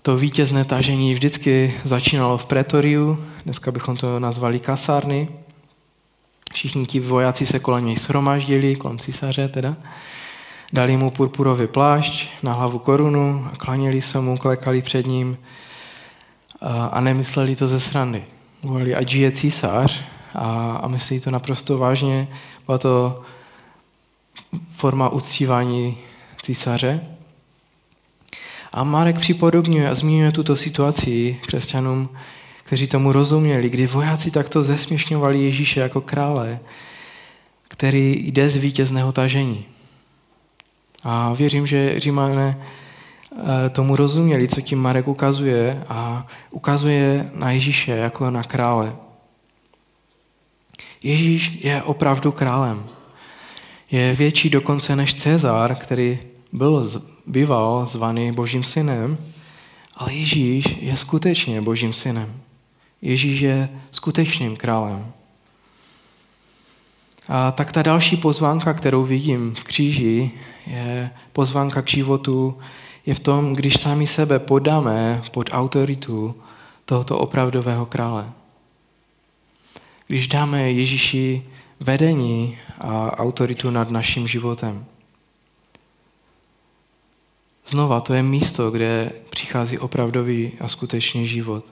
to 0.01 0.17
vítězné 0.17 0.65
tažení 0.65 1.13
vždycky 1.13 1.73
začínalo 1.83 2.38
v 2.38 2.45
pretoriu, 2.45 3.25
dneska 3.43 3.71
bychom 3.71 3.97
to 3.97 4.19
nazvali 4.19 4.59
kasárny. 4.59 5.29
Všichni 6.53 6.86
ti 6.86 6.99
vojáci 6.99 7.45
se 7.45 7.59
kolem 7.59 7.86
něj 7.86 7.95
shromaždili, 7.95 8.75
kolem 8.75 8.99
císaře 8.99 9.47
teda. 9.47 9.75
Dali 10.73 10.97
mu 10.97 11.12
purpurový 11.12 11.67
plášť, 11.67 12.29
na 12.43 12.53
hlavu 12.53 12.79
korunu 12.79 13.47
a 13.53 13.55
klaněli 13.55 14.01
se 14.01 14.21
mu, 14.21 14.38
klekali 14.38 14.81
před 14.81 15.07
ním 15.07 15.38
a 16.91 17.01
nemysleli 17.01 17.55
to 17.55 17.67
ze 17.67 17.79
srandy. 17.79 18.23
Volali, 18.63 18.95
ať 18.95 19.07
žije 19.07 19.31
císař 19.31 20.03
a, 20.36 20.79
a 20.83 20.88
myslí 20.88 21.19
to 21.19 21.31
naprosto 21.31 21.77
vážně. 21.77 22.27
Byla 22.65 22.77
to 22.77 23.21
forma 24.67 25.09
uctívání 25.09 25.97
císaře. 26.41 27.01
A 28.73 28.83
Marek 28.83 29.19
připodobňuje 29.19 29.89
a 29.89 29.95
zmiňuje 29.95 30.31
tuto 30.31 30.55
situaci 30.55 31.39
křesťanům, 31.47 32.09
kteří 32.63 32.87
tomu 32.87 33.11
rozuměli, 33.11 33.69
kdy 33.69 33.87
vojáci 33.87 34.31
takto 34.31 34.63
zesměšňovali 34.63 35.43
Ježíše 35.43 35.79
jako 35.79 36.01
krále, 36.01 36.59
který 37.67 38.31
jde 38.31 38.49
z 38.49 38.57
vítězného 38.57 39.11
tažení. 39.11 39.65
A 41.03 41.33
věřím, 41.33 41.67
že 41.67 41.99
Římané 41.99 42.57
eh, 42.57 43.69
tomu 43.69 43.95
rozuměli, 43.95 44.47
co 44.47 44.61
tím 44.61 44.79
Marek 44.79 45.07
ukazuje 45.07 45.83
a 45.89 46.27
ukazuje 46.51 47.31
na 47.33 47.51
Ježíše 47.51 47.91
jako 47.91 48.29
na 48.29 48.43
krále. 48.43 48.95
Ježíš 51.03 51.59
je 51.63 51.83
opravdu 51.83 52.31
králem. 52.31 52.89
Je 53.93 54.13
větší 54.13 54.49
dokonce 54.49 54.95
než 54.95 55.15
Cezar, 55.15 55.75
který 55.75 56.19
byl, 56.51 56.89
býval 57.27 57.86
zvaný 57.86 58.32
Božím 58.32 58.63
synem, 58.63 59.17
ale 59.97 60.13
Ježíš 60.13 60.77
je 60.82 60.97
skutečně 60.97 61.62
Božím 61.62 61.93
synem. 61.93 62.34
Ježíš 63.01 63.39
je 63.39 63.69
skutečným 63.91 64.56
králem. 64.56 65.12
A 67.27 67.51
tak 67.51 67.71
ta 67.71 67.82
další 67.82 68.17
pozvánka, 68.17 68.73
kterou 68.73 69.03
vidím 69.03 69.56
v 69.56 69.63
kříži, 69.63 70.32
je 70.67 71.12
pozvánka 71.34 71.82
k 71.82 71.89
životu, 71.89 72.58
je 73.06 73.13
v 73.13 73.19
tom, 73.19 73.53
když 73.53 73.79
sami 73.79 74.08
sebe 74.08 74.39
podáme 74.39 75.21
pod 75.32 75.49
autoritu 75.51 76.36
tohoto 76.86 77.17
opravdového 77.17 77.86
krále. 77.86 78.32
Když 80.08 80.27
dáme 80.27 80.71
Ježíši 80.71 81.43
vedení 81.84 82.58
a 82.80 83.19
autoritu 83.19 83.72
nad 83.72 83.89
naším 83.89 84.28
životem. 84.28 84.86
Znova, 87.67 88.02
to 88.02 88.13
je 88.13 88.24
místo, 88.24 88.72
kde 88.72 89.12
přichází 89.30 89.78
opravdový 89.78 90.52
a 90.60 90.67
skutečný 90.67 91.28
život. 91.28 91.72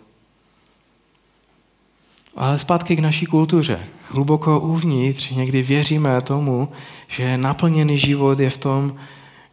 Ale 2.35 2.59
zpátky 2.59 2.95
k 2.95 2.99
naší 2.99 3.25
kultuře. 3.25 3.87
Hluboko 4.09 4.59
uvnitř 4.59 5.29
někdy 5.29 5.63
věříme 5.63 6.21
tomu, 6.21 6.71
že 7.07 7.37
naplněný 7.37 7.97
život 7.97 8.39
je 8.39 8.49
v 8.49 8.57
tom, 8.57 8.95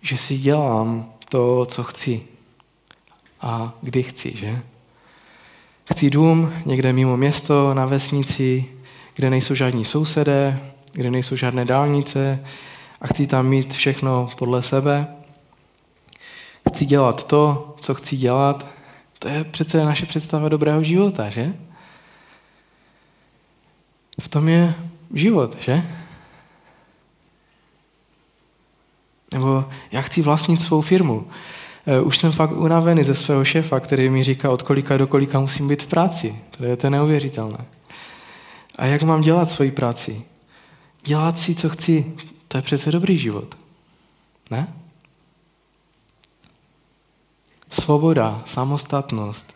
že 0.03 0.19
si 0.19 0.39
dělám 0.39 1.13
to, 1.29 1.67
co 1.67 1.85
chci. 1.85 2.23
A 3.41 3.73
kdy 3.83 4.03
chci, 4.03 4.37
že? 4.37 4.63
Chci 5.93 6.11
dům 6.11 6.53
někde 6.67 6.93
mimo 6.93 7.17
město, 7.17 7.75
na 7.75 7.87
vesnici, 7.87 8.65
kde 9.19 9.31
nejsou 9.31 9.55
žádní 9.55 9.85
sousedé, 9.85 10.61
kde 10.93 11.11
nejsou 11.11 11.37
žádné 11.37 11.65
dálnice 11.65 12.45
a 13.01 13.07
chci 13.07 13.27
tam 13.27 13.47
mít 13.47 13.75
všechno 13.75 14.31
podle 14.39 14.63
sebe. 14.63 15.07
Chci 16.69 16.87
dělat 16.87 17.27
to, 17.27 17.75
co 17.81 17.95
chci 17.95 18.17
dělat. 18.17 18.67
To 19.19 19.29
je 19.29 19.45
přece 19.45 19.85
naše 19.85 20.07
představa 20.07 20.49
dobrého 20.49 20.85
života, 20.85 21.31
že? 21.31 21.55
V 24.21 24.29
tom 24.29 24.49
je 24.49 24.75
život, 25.15 25.57
že? 25.61 25.83
Nebo 29.33 29.65
já 29.93 30.01
chci 30.01 30.23
vlastnit 30.23 30.61
svou 30.61 30.81
firmu. 30.81 31.29
E, 31.87 32.01
už 32.01 32.19
jsem 32.19 32.33
fakt 32.33 32.53
unavený 32.53 33.05
ze 33.05 33.15
svého 33.15 33.45
šéfa, 33.45 33.81
který 33.81 34.11
mi 34.11 34.23
říká, 34.23 34.51
od 34.51 34.63
kolika 34.63 34.97
do 34.97 35.07
kolika 35.07 35.41
musím 35.41 35.69
být 35.69 35.83
v 35.83 35.87
práci. 35.87 36.37
To 36.51 36.65
je 36.65 36.77
to 36.77 36.91
neuvěřitelné. 36.91 37.78
A 38.79 38.87
jak 38.87 39.03
mám 39.03 39.21
dělat 39.21 39.51
svoji 39.51 39.71
práci? 39.71 40.23
Dělat 41.05 41.39
si, 41.39 41.55
co 41.55 41.69
chci, 41.69 42.13
to 42.49 42.59
je 42.59 42.63
přece 42.63 42.93
dobrý 42.93 43.19
život. 43.19 43.59
Ne? 44.51 44.75
Svoboda, 47.71 48.43
samostatnost, 48.47 49.55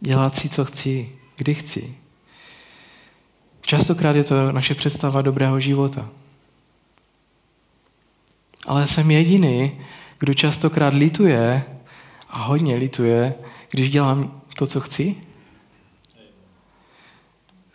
dělat 0.00 0.36
si, 0.36 0.48
co 0.48 0.64
chci, 0.64 1.12
kdy 1.36 1.54
chci. 1.54 1.94
Častokrát 3.60 4.16
je 4.16 4.24
to 4.24 4.52
naše 4.52 4.74
představa 4.74 5.22
dobrého 5.22 5.60
života. 5.60 6.08
Ale 8.66 8.86
jsem 8.86 9.10
jediný, 9.10 9.80
kdo 10.18 10.34
častokrát 10.34 10.94
lituje 10.94 11.64
a 12.28 12.42
hodně 12.42 12.76
lituje, 12.76 13.34
když 13.70 13.90
dělám 13.90 14.42
to, 14.56 14.66
co 14.66 14.80
chci. 14.80 15.16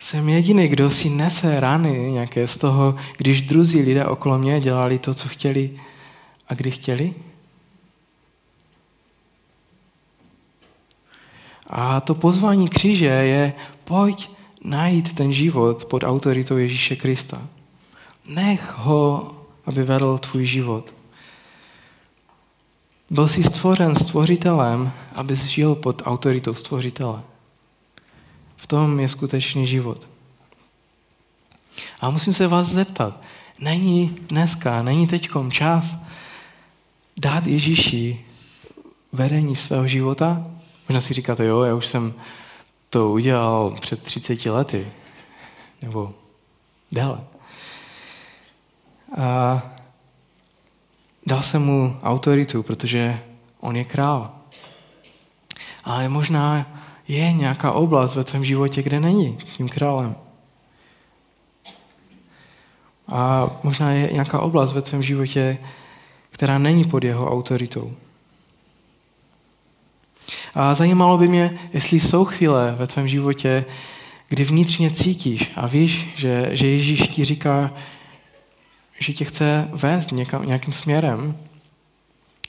Jsem 0.06 0.28
jediný, 0.28 0.68
kdo 0.68 0.90
si 0.90 1.10
nese 1.10 1.60
rany 1.60 2.12
nějaké 2.12 2.48
z 2.48 2.56
toho, 2.56 2.94
když 3.16 3.42
druzí 3.42 3.82
lidé 3.82 4.04
okolo 4.04 4.38
mě 4.38 4.60
dělali 4.60 4.98
to, 4.98 5.14
co 5.14 5.28
chtěli 5.28 5.80
a 6.48 6.54
kdy 6.54 6.70
chtěli. 6.70 7.14
A 11.66 12.00
to 12.00 12.14
pozvání 12.14 12.68
kříže 12.68 13.06
je 13.06 13.52
pojď 13.84 14.30
najít 14.64 15.12
ten 15.12 15.32
život 15.32 15.84
pod 15.84 16.04
autoritou 16.04 16.56
Ježíše 16.56 16.96
Krista. 16.96 17.42
Nech 18.28 18.74
ho, 18.76 19.34
aby 19.64 19.82
vedl 19.82 20.18
tvůj 20.18 20.46
život. 20.46 20.94
Byl 23.10 23.28
jsi 23.28 23.44
stvořen 23.44 23.96
stvořitelem, 23.96 24.92
abys 25.14 25.44
žil 25.44 25.74
pod 25.74 26.02
autoritou 26.04 26.54
stvořitele. 26.54 27.22
V 28.56 28.66
tom 28.66 29.00
je 29.00 29.08
skutečný 29.08 29.66
život. 29.66 30.08
A 32.00 32.10
musím 32.10 32.34
se 32.34 32.48
vás 32.48 32.68
zeptat, 32.68 33.20
není 33.60 34.16
dneska, 34.28 34.82
není 34.82 35.06
teďkom 35.06 35.52
čas 35.52 35.96
dát 37.16 37.46
Ježíši 37.46 38.24
vedení 39.12 39.56
svého 39.56 39.88
života? 39.88 40.46
Možná 40.88 41.00
si 41.00 41.14
říkáte, 41.14 41.44
jo, 41.44 41.62
já 41.62 41.74
už 41.74 41.86
jsem 41.86 42.14
to 42.90 43.10
udělal 43.10 43.76
před 43.80 44.02
30 44.02 44.46
lety, 44.46 44.92
nebo 45.82 46.14
déle. 46.92 47.20
A 49.18 49.62
dal 51.26 51.42
jsem 51.42 51.64
mu 51.64 52.00
autoritu, 52.02 52.62
protože 52.62 53.22
on 53.60 53.76
je 53.76 53.84
král. 53.84 54.32
Ale 55.84 56.08
možná 56.08 56.66
je 57.08 57.32
nějaká 57.32 57.72
oblast 57.72 58.14
ve 58.14 58.24
tvém 58.24 58.44
životě, 58.44 58.82
kde 58.82 59.00
není 59.00 59.38
tím 59.56 59.68
králem. 59.68 60.16
A 63.08 63.50
možná 63.62 63.90
je 63.90 64.12
nějaká 64.12 64.40
oblast 64.40 64.72
ve 64.72 64.82
tvém 64.82 65.02
životě, 65.02 65.58
která 66.30 66.58
není 66.58 66.84
pod 66.84 67.04
jeho 67.04 67.30
autoritou. 67.30 67.92
A 70.54 70.74
zajímalo 70.74 71.18
by 71.18 71.28
mě, 71.28 71.58
jestli 71.72 72.00
jsou 72.00 72.24
chvíle 72.24 72.74
ve 72.78 72.86
tvém 72.86 73.08
životě, 73.08 73.64
kdy 74.28 74.44
vnitřně 74.44 74.90
cítíš 74.90 75.50
a 75.56 75.66
víš, 75.66 76.08
že, 76.16 76.48
že 76.50 76.66
Ježíš 76.66 77.08
ti 77.08 77.24
říká, 77.24 77.70
že 78.98 79.12
tě 79.12 79.24
chce 79.24 79.68
vést 79.72 80.10
někam, 80.10 80.46
nějakým 80.46 80.72
směrem 80.72 81.38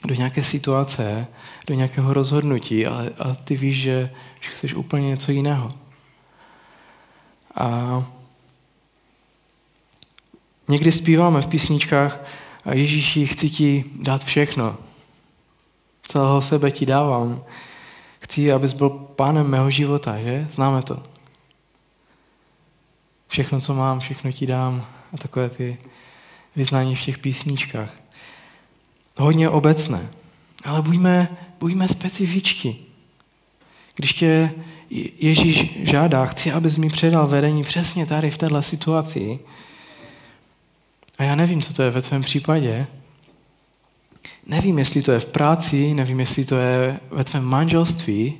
do 0.06 0.14
nějaké 0.14 0.42
situace, 0.42 1.26
do 1.66 1.74
nějakého 1.74 2.14
rozhodnutí, 2.14 2.86
ale, 2.86 3.10
ale 3.18 3.36
ty 3.44 3.56
víš, 3.56 3.76
že, 3.80 4.10
že 4.40 4.50
chceš 4.50 4.74
úplně 4.74 5.08
něco 5.08 5.32
jiného. 5.32 5.68
A 7.54 8.06
někdy 10.68 10.92
zpíváme 10.92 11.42
v 11.42 11.46
písničkách 11.46 12.24
a 12.64 12.74
Ježíši, 12.74 13.26
chci 13.26 13.50
ti 13.50 13.84
dát 13.94 14.24
všechno. 14.24 14.76
Celého 16.02 16.42
sebe 16.42 16.70
ti 16.70 16.86
dávám. 16.86 17.44
Chci, 18.20 18.52
abys 18.52 18.72
byl 18.72 18.90
pánem 18.90 19.46
mého 19.46 19.70
života, 19.70 20.20
že? 20.20 20.48
Známe 20.50 20.82
to. 20.82 21.02
Všechno, 23.28 23.60
co 23.60 23.74
mám, 23.74 24.00
všechno 24.00 24.32
ti 24.32 24.46
dám. 24.46 24.86
A 25.12 25.16
takové 25.16 25.48
ty 25.48 25.78
vyznání 26.56 26.96
v 26.96 27.02
těch 27.04 27.18
písničkách. 27.18 28.07
Hodně 29.18 29.48
obecné. 29.48 30.08
Ale 30.64 30.82
buďme, 30.82 31.28
buďme 31.60 31.88
specifičtí. 31.88 32.86
Když 33.94 34.12
tě 34.12 34.50
Ježíš 35.18 35.78
žádá, 35.82 36.26
chci, 36.26 36.52
abys 36.52 36.76
mi 36.76 36.88
předal 36.88 37.26
vedení 37.26 37.64
přesně 37.64 38.06
tady 38.06 38.30
v 38.30 38.38
této 38.38 38.62
situaci, 38.62 39.38
a 41.18 41.22
já 41.22 41.34
nevím, 41.34 41.62
co 41.62 41.74
to 41.74 41.82
je 41.82 41.90
ve 41.90 42.02
tvém 42.02 42.22
případě, 42.22 42.86
nevím, 44.46 44.78
jestli 44.78 45.02
to 45.02 45.12
je 45.12 45.20
v 45.20 45.26
práci, 45.26 45.94
nevím, 45.94 46.20
jestli 46.20 46.44
to 46.44 46.56
je 46.56 47.00
ve 47.10 47.24
tvém 47.24 47.44
manželství, 47.44 48.38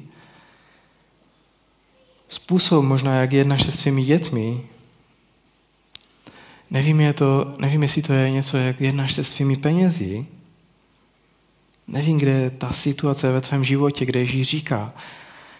způsob 2.28 2.84
možná, 2.84 3.14
jak 3.14 3.32
jednáš 3.32 3.62
se 3.62 3.72
svými 3.72 4.04
dětmi, 4.04 4.60
nevím, 6.70 7.00
je 7.00 7.12
to, 7.12 7.54
nevím, 7.58 7.82
jestli 7.82 8.02
to 8.02 8.12
je 8.12 8.30
něco, 8.30 8.56
jak 8.56 8.80
jednáš 8.80 9.14
se 9.14 9.24
svými 9.24 9.56
penězi, 9.56 10.26
nevím, 11.88 12.18
kde 12.18 12.30
je 12.30 12.50
ta 12.50 12.72
situace 12.72 13.32
ve 13.32 13.40
tvém 13.40 13.64
životě, 13.64 14.04
kde 14.04 14.20
Ježíš 14.20 14.48
říká, 14.48 14.92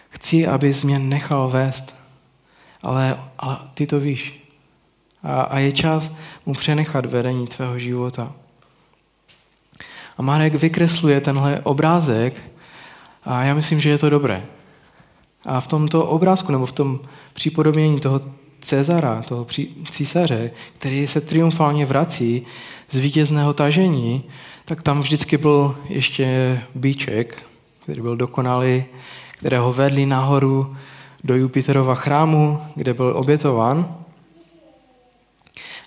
chci, 0.09 0.47
abys 0.47 0.83
mě 0.83 0.99
nechal 0.99 1.49
vést, 1.49 1.95
ale, 2.83 3.19
ale 3.39 3.57
ty 3.73 3.87
to 3.87 3.99
víš. 3.99 4.43
A, 5.23 5.41
a 5.41 5.59
je 5.59 5.71
čas 5.71 6.15
mu 6.45 6.53
přenechat 6.53 7.05
vedení 7.05 7.47
tvého 7.47 7.79
života. 7.79 8.33
A 10.17 10.21
Marek 10.21 10.55
vykresluje 10.55 11.21
tenhle 11.21 11.59
obrázek 11.59 12.43
a 13.23 13.43
já 13.43 13.53
myslím, 13.53 13.79
že 13.79 13.89
je 13.89 13.97
to 13.97 14.09
dobré. 14.09 14.45
A 15.45 15.59
v 15.59 15.67
tomto 15.67 16.05
obrázku, 16.05 16.51
nebo 16.51 16.65
v 16.65 16.71
tom 16.71 16.99
přípodobnění 17.33 17.99
toho 17.99 18.21
Cezara, 18.61 19.21
toho 19.21 19.47
císaře, 19.91 20.51
který 20.77 21.07
se 21.07 21.21
triumfálně 21.21 21.85
vrací 21.85 22.45
z 22.89 22.97
vítězného 22.97 23.53
tažení, 23.53 24.23
tak 24.69 24.81
tam 24.81 25.01
vždycky 25.01 25.37
byl 25.37 25.77
ještě 25.89 26.61
bíček, 26.75 27.43
který 27.83 28.01
byl 28.01 28.17
dokonalý, 28.17 28.85
kterého 29.31 29.73
vedli 29.73 30.05
nahoru 30.05 30.75
do 31.23 31.35
Jupiterova 31.35 31.95
chrámu, 31.95 32.59
kde 32.75 32.93
byl 32.93 33.13
obětován. 33.17 33.95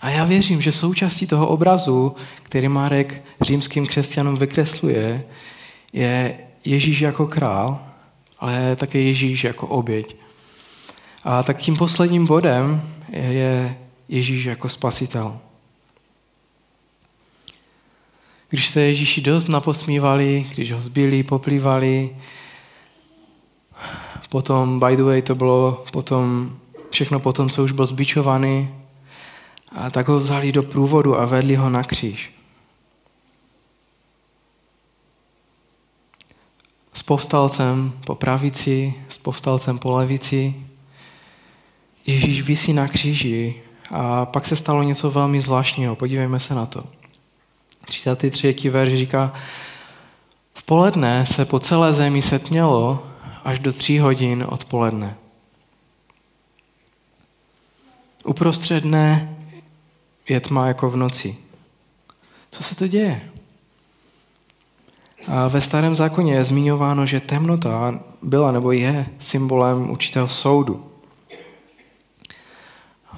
A 0.00 0.10
já 0.10 0.24
věřím, 0.24 0.60
že 0.60 0.72
součástí 0.72 1.26
toho 1.26 1.48
obrazu, 1.48 2.16
který 2.42 2.68
Marek 2.68 3.24
římským 3.40 3.86
křesťanům 3.86 4.36
vykresluje, 4.36 5.24
je 5.92 6.38
Ježíš 6.64 7.00
jako 7.00 7.26
král, 7.26 7.80
ale 8.38 8.76
také 8.76 8.98
Ježíš 8.98 9.44
jako 9.44 9.66
oběť. 9.66 10.16
A 11.24 11.42
tak 11.42 11.56
tím 11.56 11.76
posledním 11.76 12.26
bodem 12.26 12.82
je 13.12 13.76
Ježíš 14.08 14.44
jako 14.44 14.68
spasitel. 14.68 15.38
Když 18.52 18.68
se 18.68 18.80
Ježíši 18.80 19.20
dost 19.20 19.48
naposmívali, 19.48 20.46
když 20.54 20.72
ho 20.72 20.82
zbyli, 20.82 21.22
poplývali, 21.22 22.16
potom, 24.28 24.80
by 24.80 24.96
the 24.96 25.02
way, 25.02 25.22
to 25.22 25.34
bylo 25.34 25.84
potom, 25.92 26.56
všechno 26.90 27.20
potom, 27.20 27.50
co 27.50 27.64
už 27.64 27.72
byl 27.72 27.86
zbičovaný, 27.86 28.68
a 29.72 29.90
tak 29.90 30.08
ho 30.08 30.20
vzali 30.20 30.52
do 30.52 30.62
průvodu 30.62 31.20
a 31.20 31.24
vedli 31.24 31.56
ho 31.56 31.70
na 31.70 31.82
kříž. 31.82 32.32
S 36.92 37.02
povstalcem 37.02 37.92
po 38.06 38.14
pravici, 38.14 38.94
s 39.08 39.18
povstalcem 39.18 39.78
po 39.78 39.92
levici. 39.92 40.54
Ježíš 42.06 42.42
visí 42.42 42.72
na 42.72 42.88
kříži 42.88 43.54
a 43.90 44.26
pak 44.26 44.46
se 44.46 44.56
stalo 44.56 44.82
něco 44.82 45.10
velmi 45.10 45.40
zvláštního. 45.40 45.96
Podívejme 45.96 46.40
se 46.40 46.54
na 46.54 46.66
to. 46.66 47.01
33. 47.84 48.70
verš 48.70 48.94
říká, 48.94 49.32
v 50.54 50.62
poledne 50.62 51.26
se 51.26 51.44
po 51.44 51.58
celé 51.58 51.94
zemi 51.94 52.22
setmělo 52.22 53.06
až 53.44 53.58
do 53.58 53.72
tří 53.72 53.98
hodin 53.98 54.46
odpoledne. 54.48 55.16
Uprostřed 58.24 58.80
dne 58.80 59.36
je 60.28 60.40
tma 60.40 60.66
jako 60.66 60.90
v 60.90 60.96
noci. 60.96 61.36
Co 62.50 62.62
se 62.62 62.74
to 62.74 62.86
děje? 62.86 63.32
A 65.26 65.48
ve 65.48 65.60
starém 65.60 65.96
zákoně 65.96 66.34
je 66.34 66.44
zmiňováno, 66.44 67.06
že 67.06 67.20
temnota 67.20 68.00
byla 68.22 68.52
nebo 68.52 68.72
je 68.72 69.06
symbolem 69.18 69.90
určitého 69.90 70.28
soudu. 70.28 70.88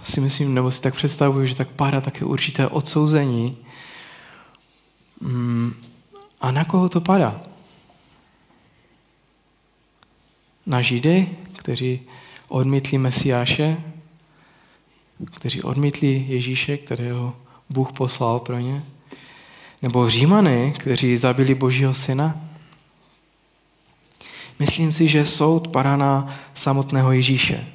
Si 0.02 0.20
myslím, 0.20 0.54
nebo 0.54 0.70
si 0.70 0.82
tak 0.82 0.94
představuju, 0.94 1.46
že 1.46 1.56
tak 1.56 1.68
padá 1.68 2.00
také 2.00 2.24
určité 2.24 2.68
odsouzení. 2.68 3.56
Mm, 5.20 5.74
a 6.40 6.50
na 6.50 6.64
koho 6.64 6.88
to 6.88 7.00
padá? 7.00 7.42
Na 10.66 10.82
Židy, 10.82 11.36
kteří 11.56 12.00
odmítli 12.48 12.98
Mesiáše, 12.98 13.76
kteří 15.36 15.62
odmítli 15.62 16.24
Ježíše, 16.28 16.76
kterého 16.76 17.36
Bůh 17.70 17.92
poslal 17.92 18.40
pro 18.40 18.58
ně? 18.58 18.84
Nebo 19.82 20.10
Římany, 20.10 20.74
kteří 20.78 21.16
zabili 21.16 21.54
Božího 21.54 21.94
syna? 21.94 22.40
Myslím 24.58 24.92
si, 24.92 25.08
že 25.08 25.24
soud 25.24 25.68
padá 25.68 25.96
na 25.96 26.36
samotného 26.54 27.12
Ježíše. 27.12 27.66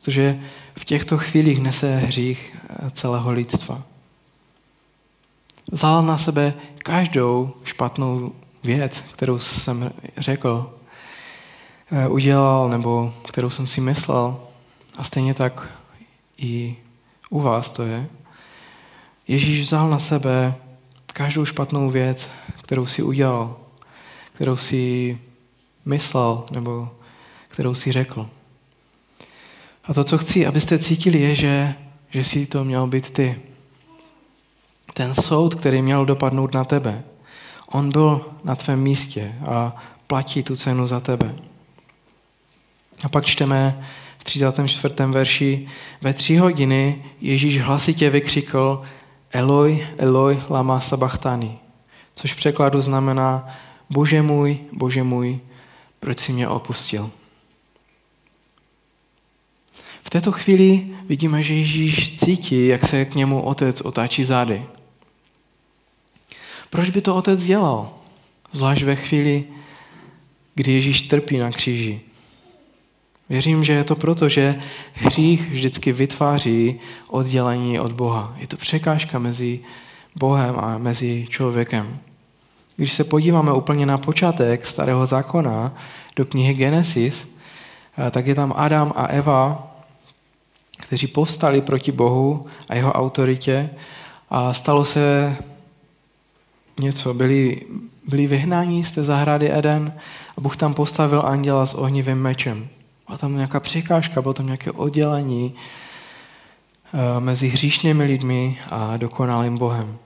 Protože 0.00 0.40
v 0.78 0.84
těchto 0.84 1.18
chvílích 1.18 1.60
nese 1.60 1.96
hřích 1.96 2.56
celého 2.92 3.32
lidstva. 3.32 3.82
Vzal 5.72 6.02
na 6.02 6.16
sebe 6.16 6.54
každou 6.78 7.54
špatnou 7.64 8.32
věc, 8.64 9.00
kterou 9.00 9.38
jsem 9.38 9.92
řekl, 10.16 10.74
eh, 11.92 12.08
udělal, 12.08 12.68
nebo 12.68 13.14
kterou 13.28 13.50
jsem 13.50 13.66
si 13.66 13.80
myslel. 13.80 14.40
A 14.98 15.04
stejně 15.04 15.34
tak 15.34 15.72
i 16.38 16.76
u 17.30 17.40
vás 17.40 17.70
to 17.70 17.82
je. 17.82 18.06
Ježíš 19.28 19.60
vzal 19.60 19.90
na 19.90 19.98
sebe 19.98 20.54
každou 21.06 21.44
špatnou 21.44 21.90
věc, 21.90 22.30
kterou 22.62 22.86
si 22.86 23.02
udělal, 23.02 23.56
kterou 24.32 24.56
si 24.56 25.18
myslel 25.84 26.44
nebo 26.50 26.90
kterou 27.48 27.74
si 27.74 27.92
řekl. 27.92 28.28
A 29.84 29.94
to, 29.94 30.04
co 30.04 30.18
chci, 30.18 30.46
abyste 30.46 30.78
cítili, 30.78 31.20
je, 31.20 31.34
že, 31.34 31.74
že 32.10 32.24
si 32.24 32.46
to 32.46 32.64
měl 32.64 32.86
být 32.86 33.10
ty. 33.10 33.40
Ten 34.98 35.14
soud, 35.14 35.54
který 35.54 35.82
měl 35.82 36.06
dopadnout 36.06 36.54
na 36.54 36.64
tebe, 36.64 37.02
on 37.70 37.92
byl 37.92 38.26
na 38.44 38.56
tvém 38.56 38.80
místě 38.80 39.34
a 39.46 39.76
platí 40.06 40.42
tu 40.42 40.56
cenu 40.56 40.86
za 40.86 41.00
tebe. 41.00 41.34
A 43.04 43.08
pak 43.08 43.26
čteme 43.26 43.86
v 44.18 44.24
34. 44.24 44.94
verši, 45.06 45.68
ve 46.00 46.14
tři 46.14 46.36
hodiny 46.36 47.04
Ježíš 47.20 47.60
hlasitě 47.60 48.10
vykřikl 48.10 48.82
Eloj, 49.30 49.86
Eloj, 49.98 50.42
lama 50.50 50.80
sabachtani, 50.80 51.58
což 52.14 52.32
v 52.32 52.36
překladu 52.36 52.80
znamená 52.80 53.48
Bože 53.90 54.22
můj, 54.22 54.58
Bože 54.72 55.02
můj, 55.02 55.40
proč 56.00 56.18
jsi 56.18 56.32
mě 56.32 56.48
opustil? 56.48 57.10
V 60.02 60.10
této 60.10 60.32
chvíli 60.32 60.86
vidíme, 61.08 61.42
že 61.42 61.54
Ježíš 61.54 62.16
cítí, 62.16 62.66
jak 62.66 62.86
se 62.86 63.04
k 63.04 63.14
němu 63.14 63.42
otec 63.42 63.80
otáčí 63.80 64.24
zády. 64.24 64.66
Proč 66.70 66.90
by 66.90 67.00
to 67.00 67.14
otec 67.14 67.44
dělal? 67.44 67.90
Zvlášť 68.52 68.82
ve 68.82 68.96
chvíli, 68.96 69.44
kdy 70.54 70.72
Ježíš 70.72 71.02
trpí 71.02 71.38
na 71.38 71.50
kříži. 71.50 72.00
Věřím, 73.28 73.64
že 73.64 73.72
je 73.72 73.84
to 73.84 73.96
proto, 73.96 74.28
že 74.28 74.60
hřích 74.92 75.50
vždycky 75.50 75.92
vytváří 75.92 76.80
oddělení 77.08 77.80
od 77.80 77.92
Boha. 77.92 78.34
Je 78.38 78.46
to 78.46 78.56
překážka 78.56 79.18
mezi 79.18 79.60
Bohem 80.16 80.58
a 80.58 80.78
mezi 80.78 81.26
člověkem. 81.28 81.98
Když 82.76 82.92
se 82.92 83.04
podíváme 83.04 83.52
úplně 83.52 83.86
na 83.86 83.98
počátek 83.98 84.66
starého 84.66 85.06
zákona 85.06 85.74
do 86.16 86.24
knihy 86.24 86.54
Genesis, 86.54 87.34
eh, 87.98 88.10
tak 88.10 88.26
je 88.26 88.34
tam 88.34 88.54
Adam 88.56 88.92
a 88.96 89.06
Eva, 89.06 89.72
kteří 90.78 91.06
povstali 91.06 91.60
proti 91.60 91.92
Bohu 91.92 92.46
a 92.68 92.74
jeho 92.74 92.92
autoritě 92.92 93.70
a 94.30 94.54
stalo 94.54 94.84
se 94.84 95.36
něco. 96.78 97.14
Byli, 97.14 97.62
byli 98.08 98.26
vyhnáni 98.26 98.84
z 98.84 98.90
té 98.90 99.02
zahrady 99.02 99.52
Eden 99.58 99.92
a 100.36 100.40
Bůh 100.40 100.56
tam 100.56 100.74
postavil 100.74 101.22
anděla 101.26 101.66
s 101.66 101.74
ohnivým 101.74 102.18
mečem. 102.18 102.68
Byla 103.06 103.18
tam 103.18 103.34
nějaká 103.34 103.60
překážka, 103.60 104.22
bylo 104.22 104.34
tam 104.34 104.46
nějaké 104.46 104.70
oddělení 104.70 105.54
eh, 106.94 107.20
mezi 107.20 107.48
hříšnými 107.48 108.04
lidmi 108.04 108.58
a 108.70 108.96
dokonalým 108.96 109.58
Bohem. 109.58 109.96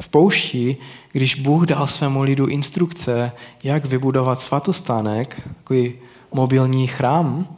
V 0.00 0.08
poušti, 0.08 0.76
když 1.12 1.34
Bůh 1.34 1.66
dal 1.66 1.86
svému 1.86 2.22
lidu 2.22 2.46
instrukce, 2.46 3.32
jak 3.64 3.84
vybudovat 3.84 4.40
svatostánek, 4.40 5.48
takový 5.58 5.94
mobilní 6.32 6.86
chrám, 6.86 7.56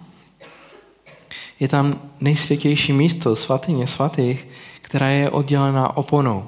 je 1.61 1.69
tam 1.69 1.99
nejsvětější 2.21 2.93
místo, 2.93 3.37
svatyně 3.37 3.87
svatých, 3.87 4.49
která 4.83 5.09
je 5.09 5.31
oddělená 5.31 5.97
oponou, 5.97 6.47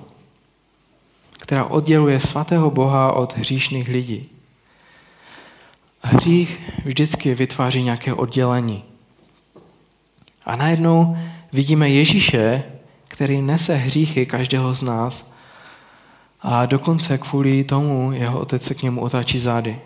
která 1.47 1.65
odděluje 1.65 2.21
svatého 2.21 2.71
Boha 2.71 3.13
od 3.13 3.37
hříšných 3.37 3.89
lidí. 3.89 4.29
Hřích 6.03 6.61
vždycky 6.85 7.35
vytváří 7.35 7.83
nějaké 7.83 8.15
oddělení. 8.15 8.85
A 10.45 10.57
najednou 10.57 11.17
vidíme 11.53 11.91
Ježíše, 11.91 12.63
který 13.09 13.43
nese 13.43 13.75
hříchy 13.75 14.27
každého 14.27 14.75
z 14.75 14.83
nás 14.83 15.33
a 16.41 16.67
dokonce 16.67 17.19
kvůli 17.19 17.65
tomu 17.65 18.13
jeho 18.13 18.41
otec 18.41 18.63
se 18.63 18.75
k 18.75 18.83
němu 18.83 19.01
otáčí 19.01 19.39
zády. 19.39 19.81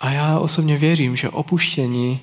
A 0.00 0.10
já 0.10 0.38
osobně 0.38 0.76
věřím, 0.76 1.16
že 1.16 1.28
opuštění 1.28 2.20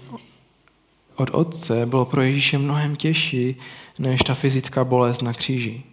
od 1.15 1.29
otce 1.33 1.85
bylo 1.85 2.05
pro 2.05 2.21
Ježíše 2.21 2.57
mnohem 2.57 2.95
těžší 2.95 3.55
než 3.99 4.21
ta 4.21 4.35
fyzická 4.35 4.83
bolest 4.83 5.21
na 5.21 5.33
kříži. 5.33 5.83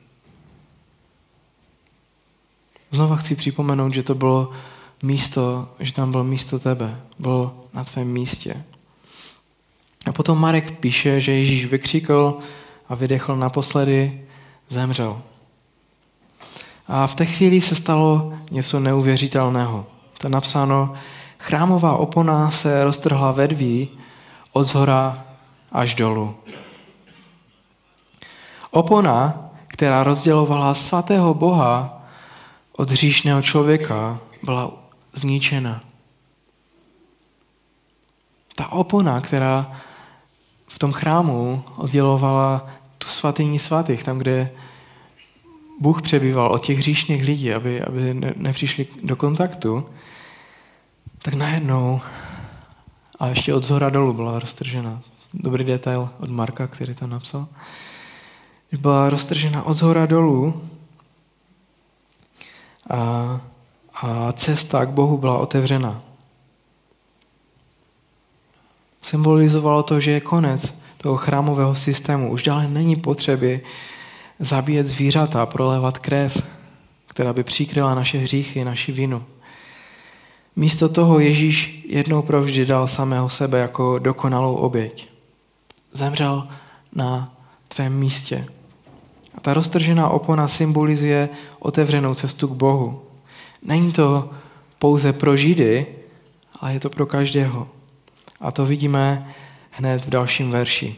Znova 2.91 3.17
chci 3.17 3.37
připomenout, 3.37 3.95
že 3.95 4.03
to 4.03 4.15
bylo 4.15 4.51
místo, 5.03 5.69
že 5.81 5.95
tam 5.95 6.11
bylo 6.11 6.25
místo 6.25 6.59
tebe, 6.59 7.01
bylo 7.19 7.65
na 7.75 7.85
tvém 7.85 8.09
místě. 8.09 8.65
A 10.07 10.13
potom 10.13 10.39
Marek 10.39 10.79
píše, 10.79 11.21
že 11.21 11.33
Ježíš 11.33 11.65
vykřikl 11.65 12.39
a 12.89 12.95
vydechl 12.95 13.37
naposledy, 13.37 14.21
zemřel. 14.69 15.23
A 16.87 17.07
v 17.07 17.15
té 17.15 17.25
chvíli 17.25 17.61
se 17.61 17.75
stalo 17.75 18.33
něco 18.51 18.81
neuvěřitelného. 18.81 19.87
To 20.19 20.27
je 20.27 20.31
napsáno, 20.31 20.95
chrámová 21.39 21.97
opona 21.97 22.51
se 22.51 22.85
roztrhla 22.85 23.33
vedví 23.33 23.89
od 24.53 24.65
zhora 24.65 25.27
až 25.73 25.95
dolů. 25.95 26.35
Opona, 28.71 29.51
která 29.67 30.05
rozdělovala 30.05 30.75
svatého 30.75 31.35
Boha 31.35 32.03
od 32.73 32.91
hříšného 32.91 33.43
člověka, 33.43 34.19
byla 34.43 34.71
zničena. 35.13 35.81
Ta 38.57 38.73
opona, 38.73 39.21
která 39.21 39.81
v 40.69 40.79
tom 40.79 40.93
chrámu 40.93 41.65
oddělovala 41.77 42.67
tu 42.99 43.09
svatyní 43.09 43.59
svatých, 43.59 44.05
tam, 44.05 44.19
kde 44.19 44.51
Bůh 45.81 46.03
přebýval 46.03 46.53
od 46.53 46.65
těch 46.65 46.79
hříšných 46.79 47.23
lidí, 47.23 47.53
aby, 47.53 47.83
aby 47.83 48.15
nepřišli 48.37 48.87
do 49.03 49.17
kontaktu, 49.17 49.89
tak 51.23 51.35
najednou 51.35 52.01
a 53.23 53.29
ještě 53.29 53.55
od 53.55 53.65
zhora 53.65 53.91
dolů 53.91 54.13
byla 54.13 54.39
roztržena. 54.39 55.03
Dobrý 55.35 55.65
detail 55.65 56.09
od 56.21 56.31
Marka, 56.31 56.67
který 56.67 56.95
to 56.95 57.07
napsal. 57.07 57.49
Byla 58.81 59.11
roztržena 59.11 59.63
od 59.63 59.75
zhora 59.75 60.07
dolů 60.07 60.69
a, 62.91 63.41
a 64.03 64.33
cesta 64.33 64.87
k 64.87 64.89
Bohu 64.89 65.19
byla 65.19 65.39
otevřena. 65.39 66.03
Symbolizovalo 69.03 69.83
to, 69.83 70.01
že 70.01 70.11
je 70.11 70.21
konec 70.21 70.79
toho 70.97 71.17
chrámového 71.17 71.75
systému. 71.75 72.33
Už 72.33 72.43
dále 72.43 72.69
není 72.69 72.97
potřeby 72.97 73.61
zabíjet 74.39 74.87
zvířata, 74.87 75.47
prolévat 75.47 75.99
krev, 75.99 76.47
která 77.07 77.33
by 77.33 77.45
přikryla 77.45 77.95
naše 77.95 78.19
hříchy, 78.19 78.65
naši 78.65 78.93
vinu. 78.93 79.25
Místo 80.57 80.89
toho 80.89 81.19
Ježíš 81.19 81.85
jednou 81.89 82.23
provždy 82.23 82.67
dal 82.67 82.89
samého 82.89 83.29
sebe 83.29 83.59
jako 83.59 83.99
dokonalou 83.99 84.55
oběť. 84.55 85.09
Zemřel 85.93 86.49
na 86.95 87.35
tvém 87.69 87.99
místě. 87.99 88.47
A 89.35 89.41
ta 89.41 89.55
roztržená 89.55 90.09
opona 90.09 90.49
symbolizuje 90.49 91.29
otevřenou 91.59 92.15
cestu 92.15 92.49
k 92.49 92.53
Bohu. 92.53 93.03
Není 93.63 93.93
to 93.93 94.31
pouze 94.79 95.13
pro 95.13 95.37
Židy, 95.37 95.87
ale 96.61 96.73
je 96.73 96.81
to 96.81 96.91
pro 96.91 97.07
každého. 97.07 97.69
A 98.41 98.51
to 98.51 98.67
vidíme 98.67 99.35
hned 99.71 100.05
v 100.05 100.09
dalším 100.09 100.51
verši. 100.51 100.97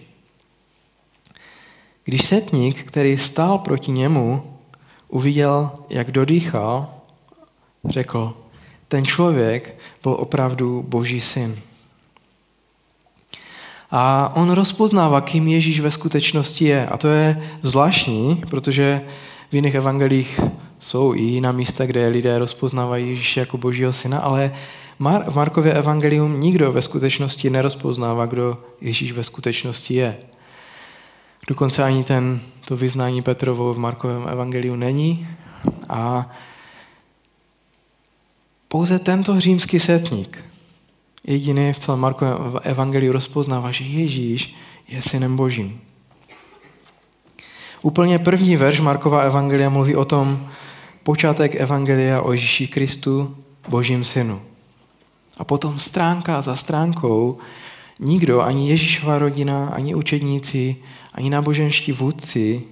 Když 2.04 2.24
setník, 2.24 2.84
který 2.84 3.18
stál 3.18 3.58
proti 3.58 3.92
němu, 3.92 4.58
uviděl, 5.08 5.70
jak 5.90 6.10
dodýchal, 6.10 6.94
řekl, 7.84 8.36
ten 8.88 9.04
člověk 9.04 9.78
byl 10.02 10.12
opravdu 10.12 10.84
boží 10.88 11.20
syn. 11.20 11.58
A 13.90 14.32
on 14.36 14.50
rozpoznává, 14.50 15.20
kým 15.20 15.48
Ježíš 15.48 15.80
ve 15.80 15.90
skutečnosti 15.90 16.64
je. 16.64 16.86
A 16.86 16.96
to 16.96 17.08
je 17.08 17.42
zvláštní, 17.62 18.42
protože 18.50 19.02
v 19.50 19.54
jiných 19.54 19.74
evangelích 19.74 20.40
jsou 20.78 21.14
i 21.14 21.20
jiná 21.20 21.52
místa, 21.52 21.86
kde 21.86 22.08
lidé 22.08 22.38
rozpoznávají 22.38 23.08
Ježíše 23.08 23.40
jako 23.40 23.58
božího 23.58 23.92
syna, 23.92 24.18
ale 24.18 24.52
v 25.28 25.34
Markově 25.34 25.72
evangelium 25.72 26.40
nikdo 26.40 26.72
ve 26.72 26.82
skutečnosti 26.82 27.50
nerozpoznává, 27.50 28.26
kdo 28.26 28.58
Ježíš 28.80 29.12
ve 29.12 29.24
skutečnosti 29.24 29.94
je. 29.94 30.16
Dokonce 31.48 31.84
ani 31.84 32.04
ten, 32.04 32.40
to 32.64 32.76
vyznání 32.76 33.22
Petrovo 33.22 33.74
v 33.74 33.78
Markovém 33.78 34.28
evangeliu 34.28 34.76
není. 34.76 35.28
A 35.88 36.30
pouze 38.74 38.98
tento 38.98 39.40
římský 39.40 39.78
setník, 39.78 40.44
jediný 41.24 41.72
v 41.72 41.78
celém 41.78 42.00
Markovém 42.00 42.60
evangeliu 42.62 43.12
rozpoznává, 43.12 43.70
že 43.70 43.84
Ježíš 43.84 44.54
je 44.88 45.02
synem 45.02 45.36
božím. 45.36 45.80
Úplně 47.82 48.18
první 48.18 48.56
verš 48.56 48.80
Markova 48.80 49.20
evangelia 49.20 49.70
mluví 49.70 49.96
o 49.96 50.04
tom, 50.04 50.50
počátek 51.02 51.54
evangelia 51.54 52.20
o 52.20 52.32
Ježíši 52.32 52.66
Kristu, 52.66 53.36
božím 53.68 54.04
synu. 54.04 54.42
A 55.38 55.44
potom 55.44 55.78
stránka 55.78 56.42
za 56.42 56.56
stránkou 56.56 57.38
nikdo, 58.00 58.42
ani 58.42 58.70
Ježíšova 58.70 59.18
rodina, 59.18 59.68
ani 59.68 59.94
učedníci, 59.94 60.76
ani 61.12 61.30
náboženští 61.30 61.92
vůdci, 61.92 62.62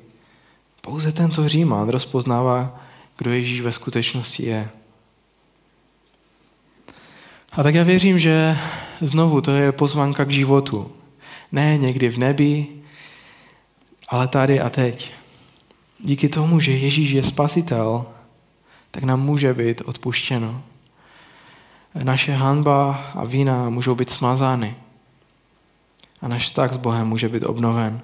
pouze 0.81 1.13
tento 1.13 1.49
Říman 1.49 1.89
rozpoznává, 1.89 2.81
kdo 3.19 3.31
Ježíš 3.31 3.61
ve 3.61 3.73
skutečnosti 3.73 4.47
je. 4.47 4.82
A 7.53 7.63
tak 7.63 7.75
já 7.75 7.83
věřím, 7.83 8.19
že 8.19 8.59
znovu 9.01 9.41
to 9.41 9.51
je 9.51 9.73
pozvanka 9.73 10.25
k 10.25 10.31
životu. 10.31 10.93
Ne 11.53 11.79
někdy 11.79 12.09
v 12.09 12.19
nebi, 12.19 12.67
ale 14.09 14.29
tady 14.29 14.61
a 14.61 14.71
teď. 14.71 15.13
Díky 15.99 16.29
tomu, 16.29 16.61
že 16.61 16.73
Ježíš 16.73 17.11
je 17.11 17.23
spasitel, 17.23 18.07
tak 18.91 19.03
nám 19.03 19.21
může 19.21 19.55
být 19.55 19.81
odpuštěno 19.81 20.63
naše 22.03 22.33
hanba 22.33 22.95
a 23.15 23.25
vína 23.25 23.71
můžou 23.71 23.95
být 23.95 24.11
smazány. 24.11 24.75
A 26.23 26.29
náš 26.29 26.45
vztah 26.45 26.73
s 26.73 26.77
Bohem 26.77 27.09
může 27.09 27.29
být 27.29 27.45
obnoven. 27.45 28.01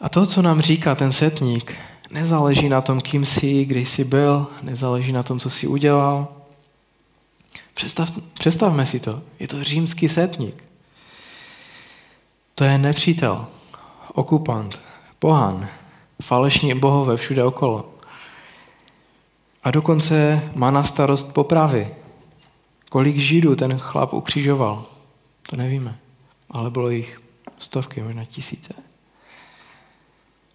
A 0.00 0.08
to, 0.08 0.26
co 0.26 0.42
nám 0.42 0.60
říká 0.60 0.94
ten 0.94 1.12
setník, 1.12 1.74
nezáleží 2.10 2.68
na 2.68 2.80
tom, 2.80 3.00
kým 3.00 3.26
jsi, 3.26 3.64
kde 3.64 3.80
jsi 3.80 4.04
byl, 4.04 4.46
nezáleží 4.62 5.12
na 5.12 5.22
tom, 5.22 5.40
co 5.40 5.50
jsi 5.50 5.66
udělal. 5.66 6.28
Představ, 7.74 8.10
představme 8.34 8.86
si 8.86 9.00
to. 9.00 9.22
Je 9.38 9.48
to 9.48 9.64
římský 9.64 10.08
setník. 10.08 10.64
To 12.54 12.64
je 12.64 12.78
nepřítel, 12.78 13.46
okupant, 14.12 14.80
pohan, 15.18 15.68
falešní 16.22 16.74
bohové 16.74 17.16
všude 17.16 17.44
okolo. 17.44 17.94
A 19.64 19.70
dokonce 19.70 20.42
má 20.54 20.70
na 20.70 20.84
starost 20.84 21.34
popravy, 21.34 21.94
Kolik 22.92 23.16
židů 23.16 23.56
ten 23.56 23.78
chlap 23.78 24.12
ukřižoval, 24.12 24.86
to 25.50 25.56
nevíme, 25.56 25.98
ale 26.50 26.70
bylo 26.70 26.90
jich 26.90 27.20
stovky, 27.58 28.02
možná 28.02 28.24
tisíce. 28.24 28.74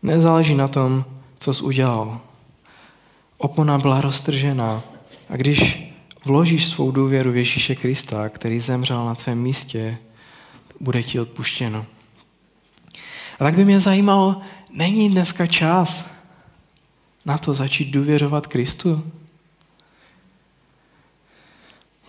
Nezáleží 0.04 0.56
na 0.56 0.68
tom, 0.68 1.06
co 1.38 1.54
jsi 1.54 1.64
udělal. 1.64 2.20
Opona 3.38 3.78
byla 3.78 4.02
roztržená 4.02 4.84
a 5.30 5.36
když 5.36 5.87
vložíš 6.26 6.66
svou 6.66 6.92
důvěru 6.92 7.32
v 7.32 7.38
Ježíše 7.38 7.76
Krista, 7.76 8.30
který 8.30 8.60
zemřel 8.60 9.06
na 9.06 9.16
tvém 9.16 9.42
místě, 9.42 9.98
bude 10.80 11.04
ti 11.04 11.20
odpuštěno. 11.20 11.86
A 13.40 13.44
tak 13.44 13.56
by 13.56 13.66
mě 13.66 13.80
zajímalo, 13.80 14.42
není 14.74 15.10
dneska 15.10 15.48
čas 15.48 16.10
na 17.26 17.38
to 17.38 17.54
začít 17.54 17.92
důvěřovat 17.92 18.48
Kristu? 18.48 19.04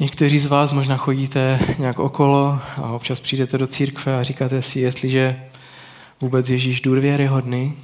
Někteří 0.00 0.38
z 0.38 0.46
vás 0.46 0.72
možná 0.72 0.96
chodíte 0.96 1.60
nějak 1.78 1.98
okolo 1.98 2.60
a 2.76 2.92
občas 2.92 3.20
přijdete 3.20 3.58
do 3.58 3.66
církve 3.66 4.18
a 4.18 4.22
říkáte 4.22 4.62
si, 4.62 4.80
jestliže 4.80 5.44
vůbec 6.20 6.50
Ježíš 6.50 6.80
důvěryhodný, 6.80 7.76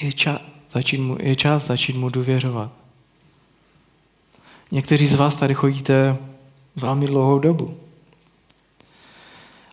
je 0.00 0.12
čas, 0.12 0.40
začít 0.70 0.98
mu, 0.98 1.16
je 1.20 1.36
čas 1.36 1.66
začít 1.66 1.96
mu 1.96 2.08
důvěřovat. 2.08 2.79
Někteří 4.70 5.06
z 5.06 5.14
vás 5.14 5.36
tady 5.36 5.54
chodíte 5.54 6.16
velmi 6.76 7.06
dlouhou 7.06 7.38
dobu. 7.38 7.76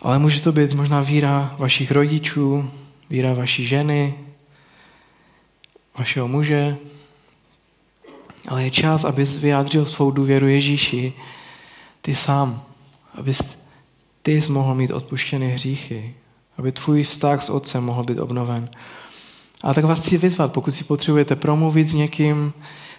Ale 0.02 0.20
může 0.20 0.42
to 0.42 0.52
být 0.52 0.74
možná 0.74 1.02
víra 1.02 1.56
vašich 1.58 1.92
rodičů, 1.92 2.70
víra 3.10 3.34
vaší 3.34 3.68
ženy, 3.68 4.14
vašeho 5.98 6.28
muže. 6.28 6.78
Ale 8.48 8.64
je 8.64 8.72
čas, 8.72 9.04
abys 9.04 9.38
vyjádřil 9.38 9.86
svou 9.86 10.12
důvěru 10.12 10.48
Ježíši 10.48 11.14
ty 12.02 12.16
sám. 12.16 12.64
Abys 13.16 13.58
ty 14.22 14.42
jsi 14.42 14.52
mohl 14.52 14.76
mít 14.76 14.92
odpuštěné 14.92 15.48
hříchy. 15.48 16.16
Aby 16.58 16.72
tvůj 16.72 17.04
vztah 17.04 17.44
s 17.44 17.50
Otcem 17.50 17.84
mohl 17.84 18.04
být 18.04 18.20
obnoven. 18.20 18.70
A 19.64 19.74
tak 19.74 19.86
vás 19.86 20.00
chci 20.00 20.18
vyzvat, 20.18 20.54
pokud 20.54 20.72
si 20.72 20.84
potřebujete 20.84 21.36
promluvit 21.36 21.88
s 21.88 21.94
někým, 21.94 22.54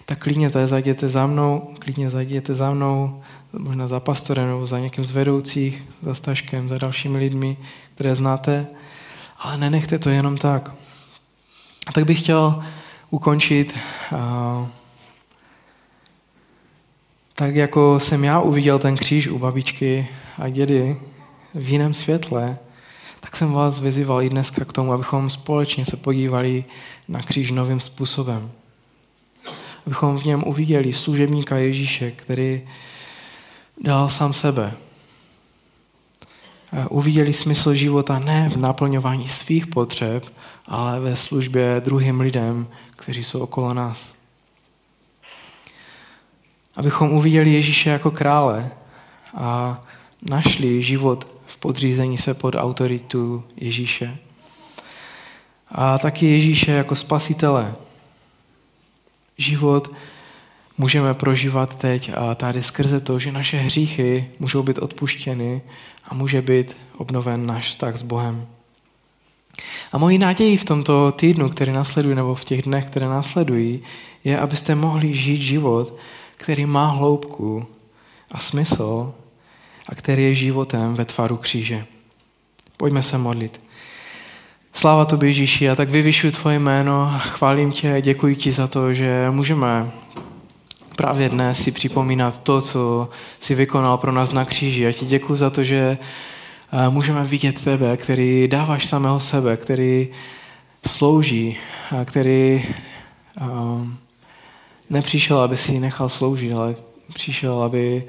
tak 0.09 0.19
klidně 0.19 0.49
tady 0.49 0.67
zajděte 0.67 1.09
za 1.09 1.27
mnou, 1.27 1.73
klidně 1.79 2.09
zajděte 2.09 2.53
za 2.53 2.71
mnou, 2.71 3.21
možná 3.53 3.87
za 3.87 3.99
pastorem 3.99 4.47
nebo 4.47 4.65
za 4.65 4.79
někým 4.79 5.05
z 5.05 5.11
vedoucích, 5.11 5.85
za 6.01 6.15
Staškem, 6.15 6.69
za 6.69 6.77
dalšími 6.77 7.17
lidmi, 7.17 7.57
které 7.95 8.15
znáte, 8.15 8.67
ale 9.39 9.57
nenechte 9.57 9.99
to 9.99 10.09
jenom 10.09 10.37
tak. 10.37 10.71
A 11.87 11.91
tak 11.91 12.05
bych 12.05 12.21
chtěl 12.21 12.63
ukončit 13.09 13.77
tak, 17.35 17.55
jako 17.55 17.99
jsem 17.99 18.23
já 18.23 18.39
uviděl 18.39 18.79
ten 18.79 18.95
kříž 18.95 19.27
u 19.27 19.39
babičky 19.39 20.07
a 20.37 20.49
dědy 20.49 20.97
v 21.53 21.69
jiném 21.69 21.93
světle, 21.93 22.57
tak 23.19 23.35
jsem 23.35 23.53
vás 23.53 23.79
vyzýval 23.79 24.21
i 24.21 24.29
dneska 24.29 24.65
k 24.65 24.73
tomu, 24.73 24.93
abychom 24.93 25.29
společně 25.29 25.85
se 25.85 25.97
podívali 25.97 26.65
na 27.07 27.19
kříž 27.19 27.51
novým 27.51 27.79
způsobem. 27.79 28.51
Abychom 29.89 30.17
v 30.17 30.23
něm 30.23 30.43
uviděli 30.45 30.93
služebníka 30.93 31.57
Ježíše, 31.57 32.11
který 32.11 32.61
dal 33.81 34.09
sám 34.09 34.33
sebe. 34.33 34.73
Uviděli 36.89 37.33
smysl 37.33 37.73
života 37.73 38.19
ne 38.19 38.49
v 38.49 38.57
naplňování 38.57 39.27
svých 39.27 39.67
potřeb, 39.67 40.25
ale 40.67 40.99
ve 40.99 41.15
službě 41.15 41.81
druhým 41.85 42.19
lidem, 42.19 42.67
kteří 42.91 43.23
jsou 43.23 43.39
okolo 43.39 43.73
nás. 43.73 44.15
Abychom 46.75 47.11
uviděli 47.11 47.53
Ježíše 47.53 47.89
jako 47.89 48.11
krále 48.11 48.71
a 49.35 49.81
našli 50.29 50.81
život 50.81 51.35
v 51.45 51.57
podřízení 51.57 52.17
se 52.17 52.33
pod 52.33 52.55
autoritu 52.55 53.43
Ježíše. 53.55 54.17
A 55.71 55.97
taky 55.97 56.25
Ježíše 56.25 56.71
jako 56.71 56.95
spasitele. 56.95 57.75
Život 59.39 59.91
můžeme 60.77 61.13
prožívat 61.13 61.75
teď 61.75 62.11
a 62.15 62.35
tady 62.35 62.63
skrze 62.63 62.99
to, 62.99 63.19
že 63.19 63.31
naše 63.31 63.57
hříchy 63.57 64.27
můžou 64.39 64.63
být 64.63 64.77
odpuštěny 64.77 65.61
a 66.03 66.13
může 66.13 66.41
být 66.41 66.75
obnoven 66.97 67.45
náš 67.45 67.67
vztah 67.67 67.95
s 67.95 68.01
Bohem. 68.01 68.47
A 69.91 69.97
mojí 69.97 70.17
naději 70.17 70.57
v 70.57 70.65
tomto 70.65 71.11
týdnu, 71.11 71.49
který 71.49 71.71
následuje, 71.71 72.15
nebo 72.15 72.35
v 72.35 72.45
těch 72.45 72.61
dnech, 72.61 72.85
které 72.85 73.05
následují, 73.05 73.81
je, 74.23 74.39
abyste 74.39 74.75
mohli 74.75 75.13
žít 75.13 75.41
život, 75.41 75.95
který 76.37 76.65
má 76.65 76.87
hloubku 76.87 77.67
a 78.31 78.39
smysl 78.39 79.13
a 79.87 79.95
který 79.95 80.23
je 80.23 80.35
životem 80.35 80.93
ve 80.93 81.05
tvaru 81.05 81.37
kříže. 81.37 81.85
Pojďme 82.77 83.03
se 83.03 83.17
modlit. 83.17 83.68
Sláva 84.73 85.05
tobě, 85.05 85.29
Ježíši, 85.29 85.65
já 85.65 85.75
tak 85.75 85.89
vyvyšuji 85.89 86.31
tvoje 86.31 86.59
jméno, 86.59 87.19
chválím 87.19 87.71
tě, 87.71 88.01
děkuji 88.01 88.35
ti 88.35 88.51
za 88.51 88.67
to, 88.67 88.93
že 88.93 89.27
můžeme 89.31 89.91
právě 90.95 91.29
dnes 91.29 91.63
si 91.63 91.71
připomínat 91.71 92.43
to, 92.43 92.61
co 92.61 93.09
si 93.39 93.55
vykonal 93.55 93.97
pro 93.97 94.11
nás 94.11 94.33
na 94.33 94.45
kříži. 94.45 94.81
Já 94.81 94.91
ti 94.91 95.05
děkuji 95.05 95.35
za 95.35 95.49
to, 95.49 95.63
že 95.63 95.97
eh, 96.71 96.89
můžeme 96.89 97.23
vidět 97.23 97.63
tebe, 97.63 97.97
který 97.97 98.47
dáváš 98.47 98.85
samého 98.85 99.19
sebe, 99.19 99.57
který 99.57 100.07
slouží, 100.87 101.57
a 101.99 102.05
který 102.05 102.65
um, 103.41 103.97
nepřišel, 104.89 105.39
aby 105.39 105.57
si 105.57 105.79
nechal 105.79 106.09
sloužit, 106.09 106.53
ale 106.53 106.75
přišel, 107.13 107.63
aby 107.63 108.03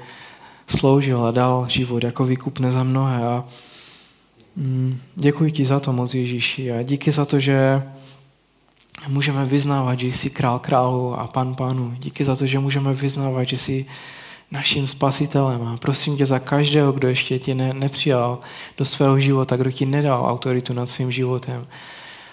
sloužil 0.67 1.25
a 1.25 1.31
dal 1.31 1.65
život 1.69 2.03
jako 2.03 2.23
výkupne 2.25 2.71
za 2.71 2.83
mnohé. 2.83 3.23
A 3.23 3.43
děkuji 5.15 5.51
ti 5.51 5.65
za 5.65 5.79
to 5.79 5.93
moc, 5.93 6.13
Ježíši. 6.13 6.71
A 6.71 6.83
díky 6.83 7.11
za 7.11 7.25
to, 7.25 7.39
že 7.39 7.83
můžeme 9.07 9.45
vyznávat, 9.45 9.99
že 9.99 10.07
jsi 10.07 10.29
král 10.29 10.59
králu 10.59 11.19
a 11.19 11.27
pan 11.27 11.55
pánu. 11.55 11.95
Díky 11.99 12.25
za 12.25 12.35
to, 12.35 12.45
že 12.45 12.59
můžeme 12.59 12.93
vyznávat, 12.93 13.43
že 13.43 13.57
jsi 13.57 13.85
naším 14.51 14.87
spasitelem. 14.87 15.61
A 15.67 15.77
prosím 15.77 16.17
tě 16.17 16.25
za 16.25 16.39
každého, 16.39 16.91
kdo 16.91 17.07
ještě 17.07 17.39
tě 17.39 17.55
ne, 17.55 17.73
nepřijal 17.73 18.39
do 18.77 18.85
svého 18.85 19.19
života, 19.19 19.57
kdo 19.57 19.71
ti 19.71 19.85
nedal 19.85 20.25
autoritu 20.25 20.73
nad 20.73 20.85
svým 20.85 21.11
životem. 21.11 21.67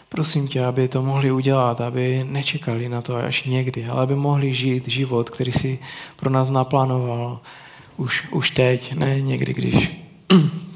Prosím 0.09 0.49
tě, 0.49 0.64
aby 0.64 0.89
to 0.89 1.03
mohli 1.03 1.33
udělat, 1.33 1.81
aby 1.81 2.27
nečekali 2.31 2.89
na 2.89 3.03
to 3.03 3.16
až 3.16 3.45
někdy, 3.45 3.87
ale 3.87 4.03
aby 4.03 4.14
mohli 4.14 4.55
žít 4.55 4.89
život, 4.89 5.31
který 5.31 5.53
si 5.53 5.79
pro 6.16 6.31
nás 6.31 6.49
naplánoval 6.49 7.41
už, 7.97 8.27
už 8.31 8.51
teď, 8.51 8.95
ne 8.95 9.21
někdy, 9.21 9.55
když, 9.55 9.91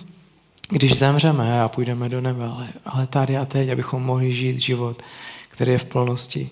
když 0.73 0.99
zemřeme 0.99 1.63
a 1.63 1.69
půjdeme 1.69 2.09
do 2.09 2.21
nebe, 2.21 2.45
ale, 2.45 2.69
ale 2.85 3.07
tady 3.07 3.37
a 3.37 3.45
teď, 3.45 3.69
abychom 3.69 4.03
mohli 4.03 4.33
žít 4.33 4.59
život, 4.59 5.03
který 5.49 5.73
je 5.73 5.79
v 5.79 5.85
plnosti. 5.85 6.51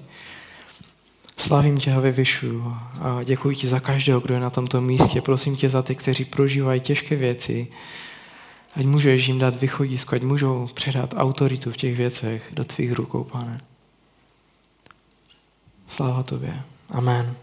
Slavím 1.36 1.78
tě 1.78 1.92
a 1.92 2.00
vyvyšuju 2.00 2.76
a 3.00 3.22
děkuji 3.24 3.56
ti 3.56 3.66
za 3.66 3.80
každého, 3.80 4.20
kdo 4.20 4.34
je 4.34 4.40
na 4.40 4.50
tomto 4.50 4.80
místě. 4.80 5.22
Prosím 5.22 5.56
tě 5.56 5.68
za 5.68 5.82
ty, 5.82 5.94
kteří 5.94 6.24
prožívají 6.24 6.80
těžké 6.80 7.16
věci, 7.16 7.68
ať 8.74 8.86
můžeš 8.86 9.28
jim 9.28 9.38
dát 9.38 9.60
východisko, 9.60 10.14
ať 10.14 10.22
můžou 10.22 10.68
předat 10.74 11.14
autoritu 11.16 11.70
v 11.70 11.76
těch 11.76 11.96
věcech 11.96 12.50
do 12.52 12.64
tvých 12.64 12.92
rukou, 12.92 13.24
pane. 13.24 13.60
Sláva 15.88 16.22
tobě. 16.22 16.62
Amen. 16.90 17.36